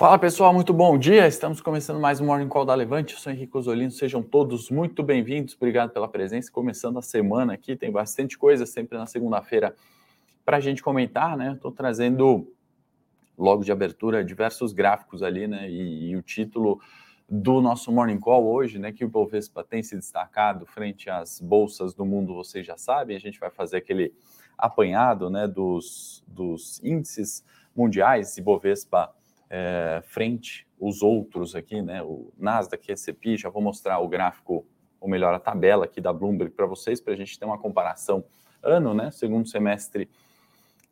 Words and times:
Fala 0.00 0.18
pessoal, 0.18 0.54
muito 0.54 0.72
bom 0.72 0.96
dia. 0.96 1.26
Estamos 1.26 1.60
começando 1.60 2.00
mais 2.00 2.22
um 2.22 2.24
Morning 2.24 2.48
Call 2.48 2.64
da 2.64 2.74
Levante. 2.74 3.12
Eu 3.12 3.20
sou 3.20 3.30
Henrique 3.30 3.54
Osolino, 3.54 3.90
sejam 3.90 4.22
todos 4.22 4.70
muito 4.70 5.02
bem-vindos. 5.02 5.54
Obrigado 5.54 5.90
pela 5.90 6.08
presença. 6.08 6.50
Começando 6.50 6.98
a 6.98 7.02
semana 7.02 7.52
aqui, 7.52 7.76
tem 7.76 7.92
bastante 7.92 8.38
coisa 8.38 8.64
sempre 8.64 8.96
na 8.96 9.04
segunda-feira 9.04 9.76
para 10.42 10.56
a 10.56 10.60
gente 10.60 10.82
comentar, 10.82 11.36
né? 11.36 11.52
Estou 11.52 11.70
trazendo 11.70 12.50
logo 13.36 13.62
de 13.62 13.70
abertura 13.70 14.24
diversos 14.24 14.72
gráficos 14.72 15.22
ali, 15.22 15.46
né? 15.46 15.70
E, 15.70 16.12
e, 16.12 16.16
o 16.16 16.22
título 16.22 16.80
do 17.28 17.60
nosso 17.60 17.92
Morning 17.92 18.18
Call 18.18 18.50
hoje, 18.50 18.78
né? 18.78 18.92
Que 18.92 19.04
o 19.04 19.08
Bovespa 19.08 19.62
tem 19.62 19.82
se 19.82 19.94
destacado 19.94 20.64
frente 20.64 21.10
às 21.10 21.42
bolsas 21.42 21.92
do 21.92 22.06
mundo, 22.06 22.34
vocês 22.34 22.64
já 22.64 22.78
sabem. 22.78 23.18
A 23.18 23.20
gente 23.20 23.38
vai 23.38 23.50
fazer 23.50 23.76
aquele 23.76 24.14
apanhado, 24.56 25.28
né? 25.28 25.46
Dos, 25.46 26.24
dos 26.26 26.82
índices 26.82 27.44
mundiais 27.76 28.38
e 28.38 28.40
Bovespa 28.40 29.14
é, 29.50 30.00
frente 30.04 30.66
os 30.78 31.02
outros 31.02 31.56
aqui, 31.56 31.82
né? 31.82 32.02
O 32.02 32.32
Nasdaq, 32.38 32.92
S&P, 32.92 33.36
já 33.36 33.50
vou 33.50 33.60
mostrar 33.60 33.98
o 33.98 34.08
gráfico, 34.08 34.64
ou 35.00 35.08
melhor, 35.08 35.34
a 35.34 35.40
tabela 35.40 35.84
aqui 35.84 36.00
da 36.00 36.12
Bloomberg 36.12 36.54
para 36.54 36.66
vocês, 36.66 37.00
para 37.00 37.12
a 37.12 37.16
gente 37.16 37.36
ter 37.38 37.44
uma 37.44 37.58
comparação 37.58 38.24
ano, 38.62 38.94
né? 38.94 39.10
Segundo 39.10 39.48
semestre 39.48 40.08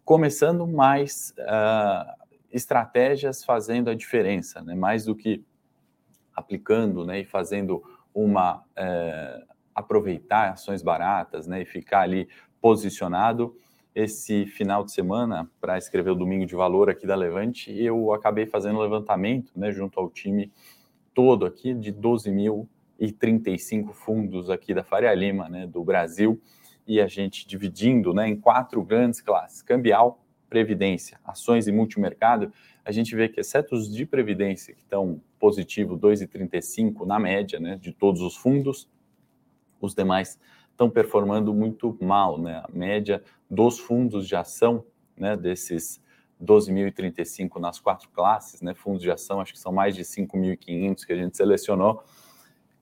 começando, 0.05 0.67
mais 0.67 1.33
uh, 1.39 2.27
estratégias 2.51 3.45
fazendo 3.45 3.89
a 3.91 3.95
diferença, 3.95 4.61
né? 4.61 4.75
Mais 4.75 5.05
do 5.05 5.15
que 5.15 5.45
aplicando, 6.35 7.07
né? 7.07 7.21
E 7.21 7.25
fazendo 7.25 7.83
uma 8.13 8.57
uh, 8.57 9.47
aproveitar 9.75 10.51
ações 10.51 10.83
baratas, 10.83 11.47
né? 11.47 11.63
E 11.63 11.65
ficar 11.65 12.01
ali 12.01 12.29
posicionado 12.61 13.57
esse 13.99 14.47
final 14.47 14.85
de 14.85 14.93
semana 14.93 15.51
para 15.61 15.77
escrever 15.77 16.11
o 16.11 16.15
Domingo 16.15 16.47
de 16.47 16.55
Valor 16.55 16.89
aqui 16.89 17.05
da 17.05 17.17
Levante, 17.17 17.77
eu 17.77 18.13
acabei 18.13 18.47
fazendo 18.47 18.79
levantamento, 18.79 19.51
né, 19.57 19.73
junto 19.73 19.99
ao 19.99 20.09
time 20.09 20.53
todo 21.13 21.45
aqui 21.45 21.75
de 21.75 21.93
12.035 21.93 23.93
fundos 23.93 24.51
aqui 24.51 24.73
da 24.73 24.85
Faria 24.85 25.13
Lima, 25.13 25.49
né, 25.49 25.67
do 25.67 25.83
Brasil, 25.83 26.41
e 26.87 27.01
a 27.01 27.09
gente 27.09 27.45
dividindo, 27.45 28.15
né, 28.15 28.29
em 28.29 28.37
quatro 28.37 28.81
grandes 28.85 29.21
classes: 29.21 29.63
cambial, 29.63 30.25
previdência, 30.49 31.19
ações 31.25 31.67
e 31.67 31.73
multimercado, 31.73 32.53
a 32.85 32.93
gente 32.93 33.17
vê 33.17 33.29
que 33.29 33.41
exceto 33.41 33.75
os 33.75 33.93
de 33.93 34.07
previdência 34.07 34.75
que 34.75 34.83
estão 34.83 35.21
positivo 35.41 35.99
2,35 35.99 37.05
na 37.05 37.19
média, 37.19 37.59
né, 37.59 37.75
de 37.75 37.93
todos 37.93 38.23
os 38.23 38.37
fundos, 38.37 38.89
os 39.81 39.93
demais 39.93 40.39
estão 40.79 40.89
performando 40.89 41.53
muito 41.53 41.99
mal, 42.01 42.41
né? 42.41 42.63
A 42.65 42.69
média 42.73 43.21
dos 43.51 43.81
fundos 43.81 44.29
de 44.29 44.37
ação, 44.37 44.85
né, 45.17 45.37
desses 45.37 46.01
12.035 46.41 47.59
nas 47.59 47.81
quatro 47.81 48.09
classes, 48.11 48.63
né, 48.63 48.73
fundos 48.75 49.03
de 49.03 49.11
ação, 49.11 49.41
acho 49.41 49.53
que 49.53 49.59
são 49.59 49.73
mais 49.73 49.97
de 49.97 50.05
5.500 50.05 51.05
que 51.05 51.13
a 51.13 51.17
gente 51.17 51.37
selecionou, 51.37 52.05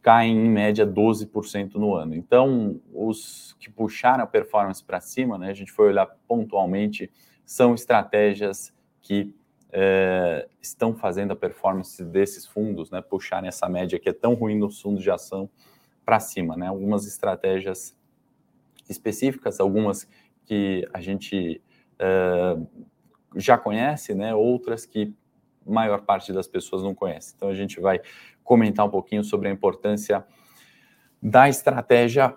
caem 0.02 0.36
em 0.36 0.50
média 0.50 0.86
12% 0.86 1.76
no 1.76 1.94
ano. 1.94 2.14
Então, 2.14 2.78
os 2.92 3.56
que 3.58 3.70
puxaram 3.70 4.24
a 4.24 4.26
performance 4.26 4.84
para 4.84 5.00
cima, 5.00 5.38
né, 5.38 5.48
a 5.48 5.54
gente 5.54 5.72
foi 5.72 5.88
olhar 5.88 6.06
pontualmente, 6.28 7.10
são 7.46 7.74
estratégias 7.74 8.74
que 9.00 9.34
é, 9.72 10.46
estão 10.60 10.94
fazendo 10.94 11.32
a 11.32 11.36
performance 11.36 12.04
desses 12.04 12.46
fundos, 12.46 12.90
né, 12.90 13.00
puxarem 13.00 13.48
essa 13.48 13.66
média 13.70 13.98
que 13.98 14.10
é 14.10 14.12
tão 14.12 14.34
ruim 14.34 14.58
nos 14.58 14.82
fundos 14.82 15.02
de 15.02 15.10
ação 15.10 15.48
para 16.06 16.20
cima, 16.20 16.56
né? 16.56 16.68
Algumas 16.68 17.04
estratégias 17.04 17.98
específicas, 18.88 19.58
algumas 19.58 20.08
que 20.44 20.88
a 20.94 21.00
gente 21.00 21.60
uh, 22.00 22.64
já 23.34 23.58
conhece, 23.58 24.14
né? 24.14 24.32
Outras 24.32 24.86
que 24.86 25.12
a 25.66 25.70
maior 25.70 26.02
parte 26.02 26.32
das 26.32 26.46
pessoas 26.46 26.84
não 26.84 26.94
conhece. 26.94 27.34
Então 27.36 27.48
a 27.48 27.54
gente 27.54 27.80
vai 27.80 28.00
comentar 28.44 28.86
um 28.86 28.90
pouquinho 28.90 29.24
sobre 29.24 29.48
a 29.48 29.50
importância 29.50 30.24
da 31.20 31.48
estratégia 31.48 32.36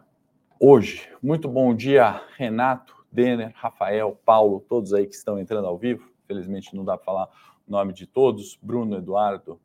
hoje. 0.59 1.07
Muito 1.22 1.47
bom 1.47 1.75
dia, 1.75 2.24
Renato, 2.36 2.96
Denner, 3.12 3.51
Rafael, 3.56 4.19
Paulo, 4.25 4.66
todos 4.68 4.96
aí 4.96 5.06
que 5.06 5.13
estão 5.13 5.38
entrando 5.38 5.68
ao 5.68 5.78
vivo. 5.78 6.12
Felizmente 6.25 6.75
não 6.75 6.84
dá 6.84 6.97
para 6.97 7.06
falar 7.06 7.30
o 7.68 7.72
nome 7.72 7.94
de 7.94 8.07
todos. 8.07 8.57
Bruno, 8.59 8.97
Eduardo, 8.97 9.62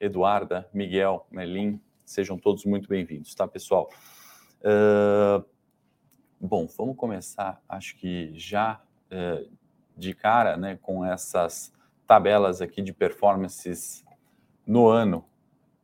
Eduarda, 0.00 0.66
Miguel, 0.72 1.26
Melim, 1.30 1.78
Sejam 2.12 2.36
todos 2.36 2.66
muito 2.66 2.90
bem-vindos, 2.90 3.34
tá, 3.34 3.48
pessoal? 3.48 3.88
Uh, 4.60 5.42
bom, 6.38 6.68
vamos 6.76 6.94
começar, 6.94 7.58
acho 7.66 7.96
que 7.96 8.34
já 8.34 8.82
uh, 9.10 9.50
de 9.96 10.12
cara, 10.12 10.58
né, 10.58 10.78
com 10.82 11.02
essas 11.02 11.72
tabelas 12.06 12.60
aqui 12.60 12.82
de 12.82 12.92
performances 12.92 14.04
no 14.66 14.88
ano. 14.88 15.24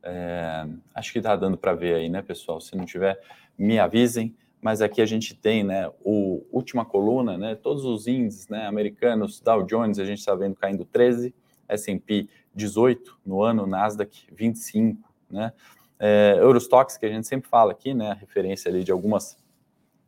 É, 0.03 0.67
acho 0.93 1.11
que 1.11 1.17
está 1.17 1.35
dando 1.35 1.57
para 1.57 1.73
ver 1.73 1.95
aí, 1.95 2.09
né, 2.09 2.21
pessoal? 2.21 2.61
Se 2.61 2.77
não 2.77 2.85
tiver, 2.85 3.19
me 3.57 3.79
avisem. 3.79 4.37
Mas 4.61 4.83
aqui 4.83 5.01
a 5.01 5.07
gente 5.07 5.33
tem, 5.33 5.63
né, 5.63 5.91
o 6.03 6.45
última 6.51 6.85
coluna, 6.85 7.39
né, 7.39 7.55
todos 7.55 7.85
os 7.85 8.05
índices, 8.05 8.47
né, 8.49 8.67
americanos, 8.67 9.39
Dow 9.39 9.63
Jones, 9.63 9.97
a 9.97 10.05
gente 10.05 10.19
está 10.19 10.35
vendo 10.35 10.55
caindo 10.55 10.85
13, 10.85 11.33
S&P 11.67 12.29
18 12.53 13.19
no 13.25 13.41
ano, 13.41 13.65
Nasdaq 13.65 14.27
25, 14.31 15.09
né? 15.27 15.53
É, 15.99 16.37
Eurostox, 16.39 16.97
que 16.97 17.05
a 17.05 17.09
gente 17.09 17.27
sempre 17.27 17.49
fala 17.49 17.71
aqui, 17.71 17.93
né, 17.93 18.11
a 18.11 18.13
referência 18.13 18.69
ali 18.69 18.83
de 18.83 18.91
algumas 18.91 19.37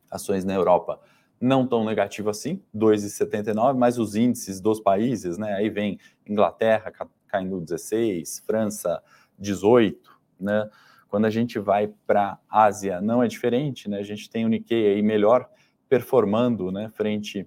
ações 0.09 0.45
na 0.45 0.53
Europa 0.53 0.99
não 1.39 1.65
tão 1.65 1.83
negativo 1.83 2.29
assim, 2.29 2.61
2,79, 2.73 3.75
mas 3.75 3.97
os 3.97 4.15
índices 4.15 4.61
dos 4.61 4.79
países, 4.79 5.37
né, 5.37 5.53
aí 5.55 5.69
vem 5.69 5.99
Inglaterra 6.25 6.93
caindo 7.27 7.59
16, 7.59 8.43
França 8.45 9.01
18, 9.39 10.11
né, 10.39 10.69
quando 11.09 11.25
a 11.25 11.29
gente 11.29 11.59
vai 11.59 11.91
para 12.05 12.37
Ásia 12.47 13.01
não 13.01 13.23
é 13.23 13.27
diferente, 13.27 13.89
né, 13.89 13.97
a 13.99 14.03
gente 14.03 14.29
tem 14.29 14.45
o 14.45 14.47
Nikkei 14.47 14.93
aí 14.93 15.01
melhor 15.01 15.49
performando, 15.89 16.71
né, 16.71 16.89
frente 16.93 17.45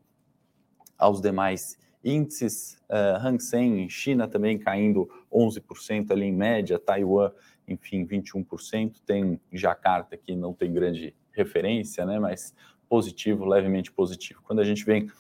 aos 0.99 1.21
demais 1.21 1.79
índices, 2.05 2.77
uh, 2.91 3.17
Hang 3.25 3.43
Seng, 3.43 3.89
China 3.89 4.29
também 4.29 4.59
caindo 4.59 5.09
11% 5.33 6.11
ali 6.11 6.27
em 6.27 6.33
média, 6.33 6.79
Taiwan 6.79 7.31
enfim, 7.67 8.07
21%. 8.07 8.97
Tem 9.05 9.41
Jacarta, 9.53 10.17
que 10.17 10.35
não 10.35 10.53
tem 10.53 10.73
grande 10.73 11.15
referência, 11.33 12.05
né, 12.05 12.19
mas 12.19 12.55
positivo, 12.89 13.45
levemente 13.45 13.91
positivo. 13.91 14.41
Quando 14.43 14.61
a 14.61 14.65
gente 14.65 14.85
vem 14.85 15.11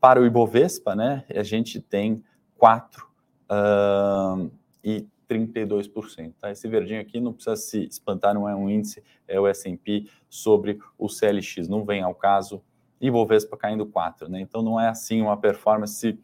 para 0.00 0.20
o 0.20 0.26
Ibovespa, 0.26 0.94
né, 0.94 1.24
a 1.34 1.42
gente 1.42 1.80
tem 1.80 2.22
4 2.56 3.06
uh, 3.50 4.50
e 4.84 5.06
32%. 5.28 6.34
Tá? 6.40 6.50
Esse 6.50 6.66
verdinho 6.68 7.00
aqui 7.00 7.20
não 7.20 7.32
precisa 7.32 7.56
se 7.56 7.84
espantar, 7.84 8.34
não 8.34 8.48
é 8.48 8.54
um 8.54 8.68
índice, 8.68 9.02
é 9.26 9.38
o 9.38 9.46
S&P 9.46 10.06
sobre 10.28 10.78
o 10.96 11.08
CLX, 11.08 11.68
não 11.68 11.84
vem 11.84 12.02
ao 12.02 12.14
caso. 12.14 12.62
Ibovespa 13.00 13.56
caindo 13.56 13.86
4, 13.86 14.28
né? 14.28 14.40
Então 14.40 14.60
não 14.60 14.80
é 14.80 14.88
assim 14.88 15.22
uma 15.22 15.36
performance 15.36 16.18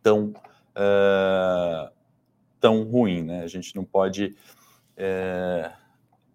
tão 0.00 0.32
uh, 0.76 1.93
tão 2.64 2.82
ruim, 2.82 3.22
né? 3.22 3.42
A 3.42 3.46
gente 3.46 3.76
não 3.76 3.84
pode 3.84 4.34
é, 4.96 5.70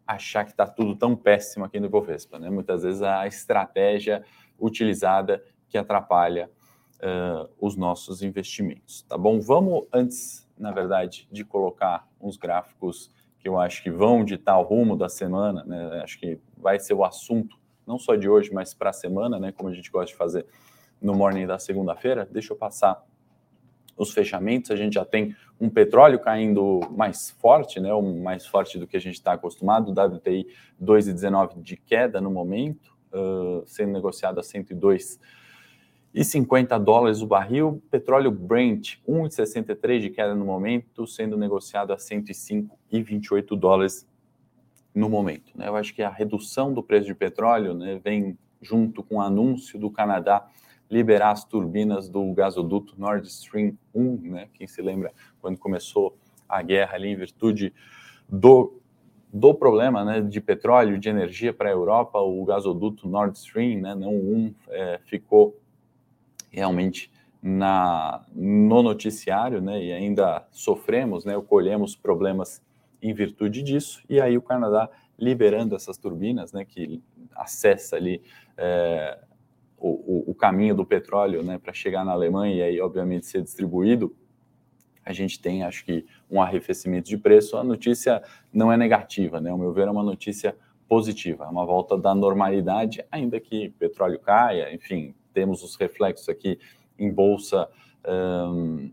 achar 0.06 0.46
que 0.46 0.52
está 0.52 0.68
tudo 0.68 0.96
tão 0.96 1.16
péssimo 1.16 1.66
aqui 1.66 1.80
no 1.80 1.88
Ibovespa, 1.88 2.38
né? 2.38 2.52
Muitas 2.52 2.84
vezes 2.84 3.02
a 3.02 3.26
estratégia 3.26 4.24
utilizada 4.60 5.44
que 5.68 5.76
atrapalha 5.76 6.52
uh, 6.98 7.50
os 7.60 7.76
nossos 7.76 8.22
investimentos, 8.22 9.02
tá 9.10 9.18
bom? 9.18 9.40
Vamos 9.40 9.88
antes, 9.92 10.48
na 10.56 10.72
verdade, 10.72 11.28
de 11.32 11.44
colocar 11.44 12.08
uns 12.22 12.38
gráficos 12.38 13.12
que 13.40 13.50
eu 13.50 13.60
acho 13.60 13.82
que 13.82 13.90
vão 13.90 14.24
ditar 14.24 14.60
o 14.60 14.62
rumo 14.62 14.96
da 14.96 15.10
semana, 15.10 15.64
né? 15.64 16.00
Acho 16.04 16.20
que 16.20 16.40
vai 16.56 16.80
ser 16.80 16.94
o 16.94 17.04
assunto 17.04 17.58
não 17.88 17.98
só 17.98 18.16
de 18.16 18.30
hoje, 18.30 18.54
mas 18.54 18.76
para 18.76 18.92
a 18.92 18.94
semana, 18.94 19.40
né? 19.40 19.52
Como 19.52 19.68
a 19.68 19.74
gente 19.74 19.90
gosta 19.90 20.12
de 20.12 20.16
fazer 20.16 20.46
no 21.02 21.16
morning 21.16 21.48
da 21.48 21.58
segunda-feira. 21.58 22.30
Deixa 22.32 22.54
eu 22.54 22.58
passar 22.58 23.04
os 24.00 24.14
fechamentos, 24.14 24.72
a 24.72 24.76
gente 24.78 24.94
já 24.94 25.04
tem 25.04 25.36
um 25.60 25.70
petróleo 25.70 26.18
caindo 26.20 26.80
mais 26.90 27.30
forte, 27.32 27.82
né, 27.82 27.90
mais 28.24 28.46
forte 28.46 28.80
do 28.80 28.88
que 28.88 28.96
a 28.96 29.00
gente 29.00 29.16
está 29.16 29.34
acostumado, 29.34 29.92
WTI 29.92 30.48
2,19 30.82 31.62
de 31.62 31.76
queda 31.76 32.22
no 32.22 32.32
momento, 32.32 32.96
uh, 33.14 33.62
sendo 33.66 33.92
negociado 33.92 34.40
a 34.40 34.44
102 34.44 35.20
e 36.14 36.24
50 36.24 36.80
dólares 36.80 37.22
o 37.22 37.28
barril, 37.28 37.84
petróleo 37.92 38.32
Brent 38.32 38.96
1,63 39.08 40.00
de 40.00 40.10
queda 40.10 40.34
no 40.34 40.46
momento, 40.46 41.06
sendo 41.06 41.38
negociado 41.38 41.92
a 41.92 41.98
105,28 41.98 43.56
dólares 43.60 44.08
no 44.96 45.10
momento. 45.10 45.52
Né? 45.56 45.68
Eu 45.68 45.76
acho 45.76 45.94
que 45.94 46.02
a 46.02 46.10
redução 46.10 46.74
do 46.74 46.82
preço 46.82 47.06
de 47.06 47.14
petróleo 47.14 47.74
né, 47.74 48.00
vem 48.04 48.38
junto 48.62 49.04
com 49.04 49.18
o 49.18 49.22
anúncio 49.22 49.78
do 49.78 49.92
Canadá 49.92 50.48
liberar 50.90 51.32
as 51.32 51.46
turbinas 51.46 52.10
do 52.10 52.34
gasoduto 52.34 52.96
Nord 52.98 53.28
Stream 53.28 53.78
1, 53.94 54.22
né? 54.24 54.48
Quem 54.54 54.68
se 54.68 54.82
lembra 54.82 55.12
quando 55.42 55.58
começou 55.58 56.18
a 56.48 56.62
guerra 56.64 56.96
ali 56.96 57.10
em 57.10 57.16
virtude 57.16 57.74
do, 58.28 58.82
do 59.32 59.54
problema 59.54 60.04
né, 60.04 60.22
de 60.22 60.42
petróleo, 60.42 60.98
de 60.98 61.08
energia 61.08 61.54
para 61.54 61.70
a 61.70 61.72
Europa, 61.72 62.20
o 62.20 62.44
gasoduto 62.44 63.08
Nord 63.08 63.38
Stream, 63.38 63.80
né, 63.82 63.94
não 63.94 64.14
um, 64.14 64.54
é, 64.70 65.00
ficou 65.06 65.56
realmente 66.52 67.12
na, 67.42 68.26
no 68.34 68.82
noticiário, 68.82 69.62
né, 69.62 69.84
e 69.84 69.94
ainda 69.94 70.46
sofremos, 70.52 71.24
né, 71.24 71.40
colhemos 71.48 71.96
problemas 71.96 72.62
em 73.02 73.14
virtude 73.14 73.62
disso, 73.62 74.04
e 74.10 74.20
aí 74.20 74.38
o 74.38 74.42
Canadá 74.42 74.90
liberando 75.18 75.76
essas 75.76 75.98
turbinas, 75.98 76.52
né, 76.52 76.66
que 76.66 77.02
acessa 77.36 77.96
ali 77.96 78.22
é, 78.58 79.20
o, 79.78 80.29
o, 80.29 80.29
caminho 80.40 80.74
do 80.74 80.86
petróleo, 80.86 81.44
né, 81.44 81.58
para 81.58 81.74
chegar 81.74 82.04
na 82.04 82.14
Alemanha 82.14 82.56
e 82.56 82.62
aí, 82.62 82.82
obviamente, 82.82 83.26
ser 83.26 83.42
distribuído, 83.44 84.16
a 85.06 85.14
gente 85.14 85.40
tem, 85.40 85.64
acho 85.64 85.86
que, 85.86 86.06
um 86.30 86.42
arrefecimento 86.42 87.10
de 87.10 87.18
preço. 87.18 87.58
A 87.58 87.64
notícia 87.64 88.22
não 88.54 88.72
é 88.72 88.78
negativa, 88.78 89.42
né, 89.42 89.50
ao 89.50 89.58
meu 89.58 89.74
ver, 89.74 89.88
é 89.88 89.92
uma 89.92 90.04
notícia 90.04 90.56
positiva, 90.88 91.46
é 91.46 91.48
uma 91.48 91.66
volta 91.66 91.98
da 91.98 92.16
normalidade, 92.16 93.04
ainda 93.12 93.40
que 93.40 93.70
petróleo 93.72 94.20
caia, 94.20 94.74
enfim, 94.74 95.14
temos 95.34 95.64
os 95.64 95.76
reflexos 95.76 96.28
aqui 96.30 96.60
em 96.98 97.12
bolsa 97.12 97.70
um, 98.08 98.92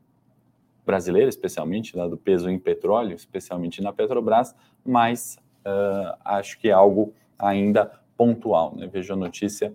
brasileira, 0.84 1.28
especialmente, 1.28 1.96
né, 1.96 2.08
do 2.08 2.16
peso 2.16 2.48
em 2.48 2.58
petróleo, 2.58 3.14
especialmente 3.14 3.82
na 3.82 3.92
Petrobras, 3.92 4.54
mas 4.84 5.36
uh, 5.66 6.16
acho 6.24 6.58
que 6.58 6.68
é 6.68 6.72
algo 6.72 7.12
ainda 7.38 7.90
pontual. 8.16 8.74
Né? 8.76 8.86
Vejo 8.86 9.12
a 9.12 9.16
notícia 9.16 9.74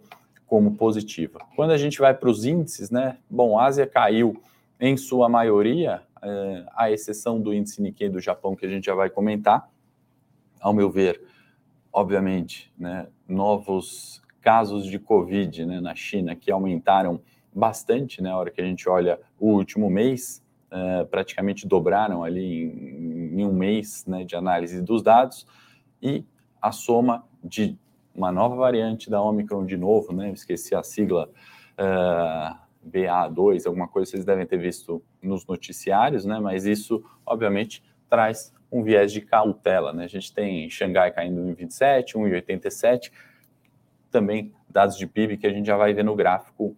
como 0.52 0.76
positiva. 0.76 1.40
Quando 1.56 1.72
a 1.72 1.78
gente 1.78 1.98
vai 1.98 2.14
para 2.14 2.30
os 2.30 2.44
índices, 2.44 2.92
né? 2.92 3.18
Bom, 3.30 3.58
a 3.58 3.68
Ásia 3.68 3.88
caiu 3.88 4.44
em 4.78 4.98
sua 4.98 5.30
maioria, 5.30 6.02
uh, 6.18 6.70
à 6.76 6.92
exceção 6.92 7.40
do 7.40 7.54
índice 7.54 7.82
Nikkei 7.82 8.10
do 8.10 8.20
Japão, 8.20 8.54
que 8.54 8.66
a 8.66 8.70
gente 8.70 8.88
já 8.88 8.94
vai 8.94 9.10
comentar. 9.10 9.70
Ao 10.60 10.74
meu 10.74 10.92
ver, 10.92 11.22
obviamente, 11.94 12.70
né, 12.78 13.08
novos 13.26 14.22
casos 14.42 14.88
de 14.88 15.00
Covid 15.00 15.66
né, 15.66 15.80
na 15.80 15.96
China 15.96 16.36
que 16.36 16.52
aumentaram 16.52 17.22
bastante, 17.56 18.22
né, 18.22 18.30
na 18.30 18.38
hora 18.38 18.52
que 18.52 18.60
a 18.60 18.66
gente 18.66 18.90
olha 18.90 19.22
o 19.40 19.54
último 19.54 19.90
mês, 19.90 20.44
uh, 20.70 21.06
praticamente 21.06 21.66
dobraram 21.66 22.26
ali 22.26 22.66
em, 22.66 23.40
em 23.40 23.46
um 23.46 23.54
mês 23.54 24.06
né, 24.06 24.26
de 24.26 24.36
análise 24.36 24.82
dos 24.82 25.02
dados, 25.02 25.48
e 26.02 26.26
a 26.62 26.74
soma 26.74 27.24
de 27.42 27.78
uma 28.14 28.32
nova 28.32 28.56
variante 28.56 29.10
da 29.10 29.22
Omicron 29.22 29.66
de 29.66 29.78
novo, 29.78 30.14
né, 30.14 30.32
esqueci 30.32 30.76
a 30.76 30.84
sigla 30.84 31.30
uh, 31.78 32.58
eh, 32.86 33.08
BA2, 33.08 33.66
alguma 33.66 33.88
coisa 33.88 34.12
vocês 34.12 34.26
devem 34.26 34.46
ter 34.46 34.58
visto 34.58 35.02
nos 35.22 35.46
noticiários, 35.46 36.26
né, 36.26 36.40
mas 36.40 36.66
isso, 36.66 37.04
obviamente, 37.26 37.84
traz 38.10 38.54
um 38.72 38.84
viés 38.84 39.12
de 39.12 39.22
cautela, 39.22 39.94
né, 39.94 40.04
a 40.06 40.10
gente 40.10 40.34
tem 40.34 40.70
Xangai 40.70 41.12
caindo 41.12 41.42
em 41.42 41.54
27, 41.54 42.16
1,87, 42.16 43.12
também 44.10 44.54
dados 44.70 44.98
de 44.98 45.08
PIB 45.08 45.38
que 45.38 45.48
a 45.48 45.54
gente 45.54 45.66
já 45.66 45.78
vai 45.78 45.94
ver 45.94 46.04
no 46.04 46.16
gráfico 46.16 46.76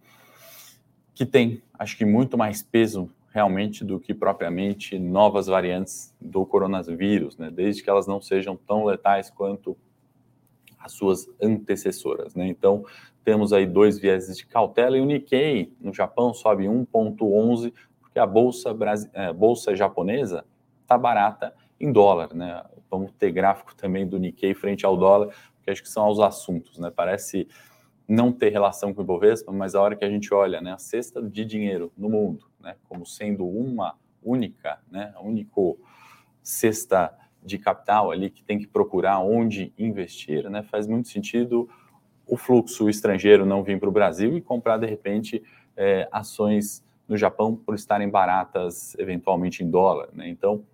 que 1.14 1.24
tem, 1.24 1.62
acho 1.78 1.96
que 1.96 2.04
muito 2.04 2.36
mais 2.36 2.62
peso 2.62 3.08
realmente 3.34 3.84
do 3.84 3.98
que 3.98 4.14
propriamente 4.14 4.98
novas 4.98 5.46
variantes 5.46 6.14
do 6.20 6.46
coronavírus, 6.46 7.36
né? 7.36 7.50
desde 7.50 7.82
que 7.82 7.90
elas 7.90 8.06
não 8.06 8.20
sejam 8.20 8.56
tão 8.56 8.84
letais 8.84 9.30
quanto 9.30 9.76
as 10.84 10.92
suas 10.92 11.26
antecessoras. 11.42 12.34
Né? 12.34 12.46
Então, 12.46 12.84
temos 13.24 13.54
aí 13.54 13.66
dois 13.66 13.98
vieses 13.98 14.36
de 14.36 14.46
cautela 14.46 14.98
e 14.98 15.00
o 15.00 15.06
Nikkei 15.06 15.72
no 15.80 15.94
Japão 15.94 16.34
sobe 16.34 16.64
1,11 16.64 17.72
porque 17.98 18.18
a 18.18 18.26
bolsa, 18.26 18.76
é, 19.14 19.32
bolsa 19.32 19.74
japonesa 19.74 20.44
está 20.82 20.98
barata 20.98 21.54
em 21.80 21.90
dólar. 21.90 22.34
Né? 22.34 22.62
Vamos 22.90 23.12
ter 23.12 23.32
gráfico 23.32 23.74
também 23.74 24.06
do 24.06 24.18
Nikkei 24.18 24.52
frente 24.52 24.84
ao 24.84 24.94
dólar, 24.94 25.34
que 25.62 25.70
acho 25.70 25.82
que 25.82 25.88
são 25.88 26.06
os 26.08 26.20
assuntos. 26.20 26.78
Né? 26.78 26.92
Parece 26.94 27.48
não 28.06 28.30
ter 28.30 28.50
relação 28.50 28.92
com 28.92 29.00
o 29.00 29.04
Ibovespa, 29.04 29.50
mas 29.50 29.74
a 29.74 29.80
hora 29.80 29.96
que 29.96 30.04
a 30.04 30.10
gente 30.10 30.32
olha 30.34 30.60
né, 30.60 30.72
a 30.72 30.78
cesta 30.78 31.22
de 31.22 31.46
dinheiro 31.46 31.90
no 31.96 32.10
mundo, 32.10 32.46
né, 32.60 32.76
como 32.86 33.06
sendo 33.06 33.48
uma 33.48 33.96
única, 34.22 34.78
né, 34.90 35.14
único 35.22 35.78
cesta 36.42 37.16
de 37.44 37.58
capital 37.58 38.10
ali 38.10 38.30
que 38.30 38.42
tem 38.42 38.58
que 38.58 38.66
procurar 38.66 39.18
onde 39.20 39.72
investir, 39.78 40.48
né, 40.48 40.62
faz 40.62 40.86
muito 40.86 41.08
sentido 41.08 41.68
o 42.26 42.36
fluxo 42.36 42.88
estrangeiro 42.88 43.44
não 43.44 43.62
vir 43.62 43.78
para 43.78 43.88
o 43.88 43.92
Brasil 43.92 44.36
e 44.36 44.40
comprar 44.40 44.78
de 44.78 44.86
repente 44.86 45.42
é, 45.76 46.08
ações 46.10 46.82
no 47.06 47.16
Japão 47.16 47.54
por 47.54 47.74
estarem 47.74 48.08
baratas 48.08 48.96
eventualmente 48.98 49.62
em 49.62 49.70
dólar, 49.70 50.08
né? 50.12 50.26
Então 50.26 50.64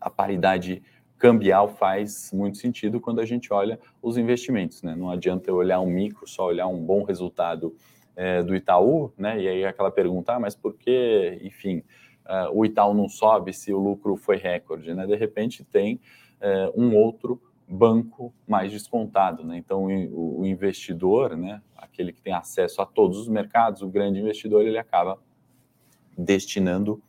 a 0.00 0.10
paridade 0.10 0.82
cambial 1.18 1.68
faz 1.68 2.30
muito 2.32 2.58
sentido 2.58 3.00
quando 3.00 3.20
a 3.20 3.26
gente 3.26 3.52
olha 3.52 3.78
os 4.00 4.16
investimentos. 4.16 4.82
Né? 4.82 4.94
Não 4.94 5.10
adianta 5.10 5.50
eu 5.50 5.56
olhar 5.56 5.80
um 5.80 5.86
micro, 5.86 6.26
só 6.28 6.46
olhar 6.46 6.68
um 6.68 6.78
bom 6.78 7.02
resultado 7.02 7.74
é, 8.14 8.42
do 8.42 8.54
Itaú, 8.54 9.12
né? 9.18 9.40
e 9.40 9.48
aí 9.48 9.64
aquela 9.64 9.90
pergunta, 9.90 10.34
ah, 10.34 10.40
mas 10.40 10.54
por 10.54 10.74
que, 10.74 11.38
enfim, 11.42 11.82
uh, 12.28 12.50
o 12.52 12.64
Itaú 12.64 12.94
não 12.94 13.08
sobe 13.08 13.52
se 13.52 13.72
o 13.72 13.78
lucro 13.78 14.16
foi 14.16 14.36
recorde? 14.36 14.94
Né? 14.94 15.06
De 15.06 15.16
repente 15.16 15.64
tem 15.64 16.00
é, 16.40 16.70
um 16.76 16.96
outro 16.96 17.40
banco 17.68 18.32
mais 18.46 18.70
descontado. 18.70 19.44
Né? 19.44 19.58
Então, 19.58 19.86
o, 19.86 20.40
o 20.40 20.46
investidor, 20.46 21.36
né, 21.36 21.60
aquele 21.76 22.12
que 22.12 22.22
tem 22.22 22.32
acesso 22.32 22.80
a 22.80 22.86
todos 22.86 23.18
os 23.18 23.28
mercados, 23.28 23.82
o 23.82 23.88
grande 23.88 24.20
investidor, 24.20 24.64
ele 24.64 24.78
acaba 24.78 25.18
destinando, 26.16 27.02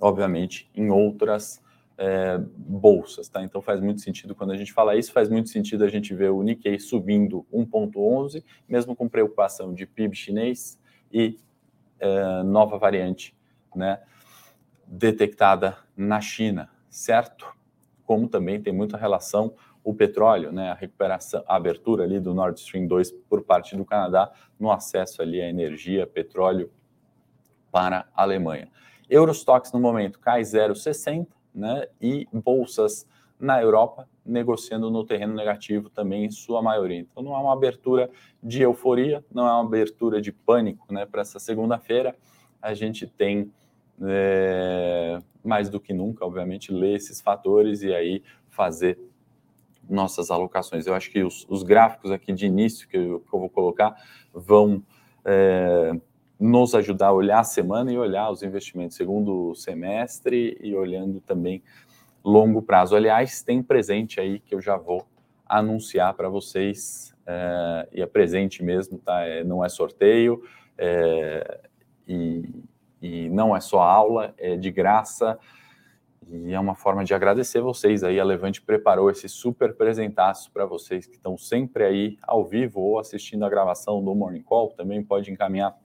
obviamente, 0.00 0.70
em 0.74 0.90
outras 0.90 1.62
é, 1.98 2.38
bolsas, 2.56 3.28
tá? 3.28 3.42
Então 3.42 3.60
faz 3.60 3.80
muito 3.80 4.00
sentido 4.00 4.34
quando 4.34 4.52
a 4.52 4.56
gente 4.56 4.72
fala 4.72 4.96
isso, 4.96 5.12
faz 5.12 5.28
muito 5.28 5.48
sentido 5.48 5.84
a 5.84 5.88
gente 5.88 6.14
ver 6.14 6.30
o 6.30 6.42
Nikkei 6.42 6.78
subindo 6.78 7.44
1,11, 7.52 8.44
mesmo 8.68 8.94
com 8.94 9.08
preocupação 9.08 9.74
de 9.74 9.84
PIB 9.84 10.14
chinês 10.14 10.78
e 11.12 11.36
é, 11.98 12.42
nova 12.44 12.78
variante, 12.78 13.34
né? 13.74 14.00
Detectada 14.90 15.76
na 15.96 16.20
China, 16.20 16.70
certo? 16.88 17.46
Como 18.04 18.28
também 18.28 18.60
tem 18.60 18.72
muita 18.72 18.96
relação 18.96 19.54
o 19.84 19.94
petróleo, 19.94 20.52
né? 20.52 20.70
A 20.70 20.74
recuperação, 20.74 21.42
a 21.46 21.56
abertura 21.56 22.04
ali 22.04 22.20
do 22.20 22.34
Nord 22.34 22.58
Stream 22.60 22.86
2 22.86 23.12
por 23.28 23.42
parte 23.42 23.76
do 23.76 23.84
Canadá 23.84 24.32
no 24.58 24.70
acesso 24.70 25.22
ali 25.22 25.40
à 25.40 25.48
energia, 25.48 26.06
petróleo 26.06 26.70
para 27.70 28.06
a 28.14 28.22
Alemanha. 28.22 28.70
Eurostox 29.08 29.72
no 29.72 29.80
momento 29.80 30.18
cai 30.18 30.42
0,60 30.42 31.26
né, 31.54 31.86
e 32.00 32.28
bolsas 32.32 33.06
na 33.40 33.62
Europa 33.62 34.08
negociando 34.24 34.90
no 34.90 35.04
terreno 35.04 35.34
negativo 35.34 35.88
também 35.88 36.24
em 36.24 36.30
sua 36.30 36.60
maioria. 36.60 36.98
Então 36.98 37.22
não 37.22 37.34
é 37.34 37.38
uma 37.38 37.52
abertura 37.52 38.10
de 38.42 38.60
euforia, 38.60 39.24
não 39.32 39.46
é 39.46 39.52
uma 39.52 39.64
abertura 39.64 40.20
de 40.20 40.32
pânico, 40.32 40.92
né? 40.92 41.06
Para 41.06 41.22
essa 41.22 41.38
segunda-feira 41.38 42.14
a 42.60 42.74
gente 42.74 43.06
tem 43.06 43.50
é, 44.02 45.18
mais 45.44 45.68
do 45.68 45.80
que 45.80 45.92
nunca, 45.92 46.24
obviamente, 46.24 46.72
ler 46.72 46.96
esses 46.96 47.20
fatores 47.20 47.82
e 47.82 47.94
aí 47.94 48.22
fazer 48.48 48.98
nossas 49.88 50.30
alocações. 50.30 50.86
Eu 50.86 50.94
acho 50.94 51.10
que 51.10 51.22
os, 51.22 51.46
os 51.48 51.62
gráficos 51.62 52.10
aqui 52.10 52.32
de 52.32 52.46
início 52.46 52.88
que 52.88 52.96
eu, 52.96 53.20
que 53.20 53.34
eu 53.34 53.40
vou 53.40 53.48
colocar 53.48 53.96
vão 54.32 54.82
é, 55.24 55.92
nos 56.38 56.74
ajudar 56.74 57.08
a 57.08 57.12
olhar 57.12 57.40
a 57.40 57.44
semana 57.44 57.92
e 57.92 57.98
olhar 57.98 58.30
os 58.30 58.42
investimentos 58.42 58.96
segundo 58.96 59.54
semestre 59.54 60.56
e 60.60 60.74
olhando 60.74 61.20
também 61.20 61.62
longo 62.22 62.60
prazo. 62.62 62.94
Aliás, 62.94 63.42
tem 63.42 63.62
presente 63.62 64.20
aí 64.20 64.38
que 64.38 64.54
eu 64.54 64.60
já 64.60 64.76
vou 64.76 65.06
anunciar 65.46 66.12
para 66.14 66.28
vocês 66.28 67.14
é, 67.26 67.88
e 67.92 68.02
é 68.02 68.06
presente 68.06 68.62
mesmo, 68.62 68.98
tá? 68.98 69.22
É, 69.22 69.42
não 69.42 69.64
é 69.64 69.68
sorteio 69.68 70.42
é, 70.76 71.60
e, 72.06 72.42
e 73.00 73.28
não 73.28 73.56
é 73.56 73.60
só 73.60 73.80
aula, 73.80 74.34
é 74.38 74.56
de 74.56 74.70
graça 74.70 75.38
e 76.30 76.52
é 76.52 76.60
uma 76.60 76.74
forma 76.74 77.04
de 77.04 77.14
agradecer 77.14 77.60
vocês 77.60 78.04
aí. 78.04 78.20
A 78.20 78.24
Levante 78.24 78.60
preparou 78.60 79.10
esse 79.10 79.28
super 79.28 79.74
presentaço 79.74 80.50
para 80.52 80.66
vocês 80.66 81.06
que 81.06 81.16
estão 81.16 81.38
sempre 81.38 81.84
aí 81.84 82.18
ao 82.22 82.44
vivo 82.44 82.80
ou 82.80 82.98
assistindo 82.98 83.44
a 83.44 83.48
gravação 83.48 84.04
do 84.04 84.14
Morning 84.14 84.42
Call. 84.42 84.70
Também 84.72 85.02
pode 85.02 85.30
encaminhar 85.30 85.76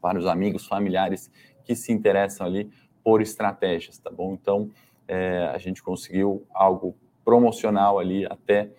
para 0.00 0.18
os 0.18 0.26
amigos, 0.26 0.66
familiares 0.66 1.30
que 1.64 1.74
se 1.74 1.92
interessam 1.92 2.46
ali 2.46 2.70
por 3.02 3.22
estratégias, 3.22 3.98
tá 3.98 4.10
bom? 4.10 4.34
Então, 4.34 4.70
é, 5.06 5.50
a 5.52 5.58
gente 5.58 5.82
conseguiu 5.82 6.46
algo 6.52 6.94
promocional 7.24 7.98
ali 7.98 8.26
até 8.26 8.70